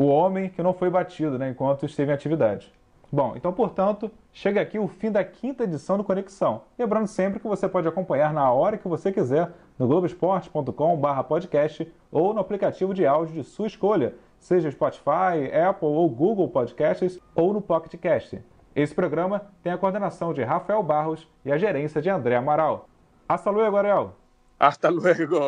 [0.00, 1.50] o homem que não foi batido né?
[1.50, 2.72] enquanto esteve em atividade.
[3.10, 6.62] Bom, então, portanto, chega aqui o fim da quinta edição do Conexão.
[6.78, 12.40] Lembrando sempre que você pode acompanhar na hora que você quiser no globoesporte.com/podcast ou no
[12.40, 18.00] aplicativo de áudio de sua escolha, seja Spotify, Apple ou Google Podcasts ou no Pocket
[18.00, 18.42] Cast.
[18.74, 22.88] Esse programa tem a coordenação de Rafael Barros e a gerência de André Amaral.
[23.28, 24.14] Hasta luego, Ariel.
[24.58, 25.38] Hasta luego.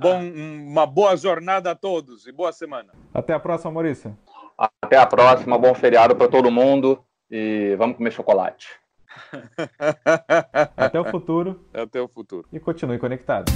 [0.00, 2.92] Bom, uma boa jornada a todos e boa semana.
[3.12, 4.16] Até a próxima, Maurício.
[4.82, 8.79] Até a próxima, bom feriado para todo mundo e vamos comer chocolate.
[10.76, 11.60] Até o futuro.
[11.72, 12.46] Até o futuro.
[12.52, 13.50] E continue conectado.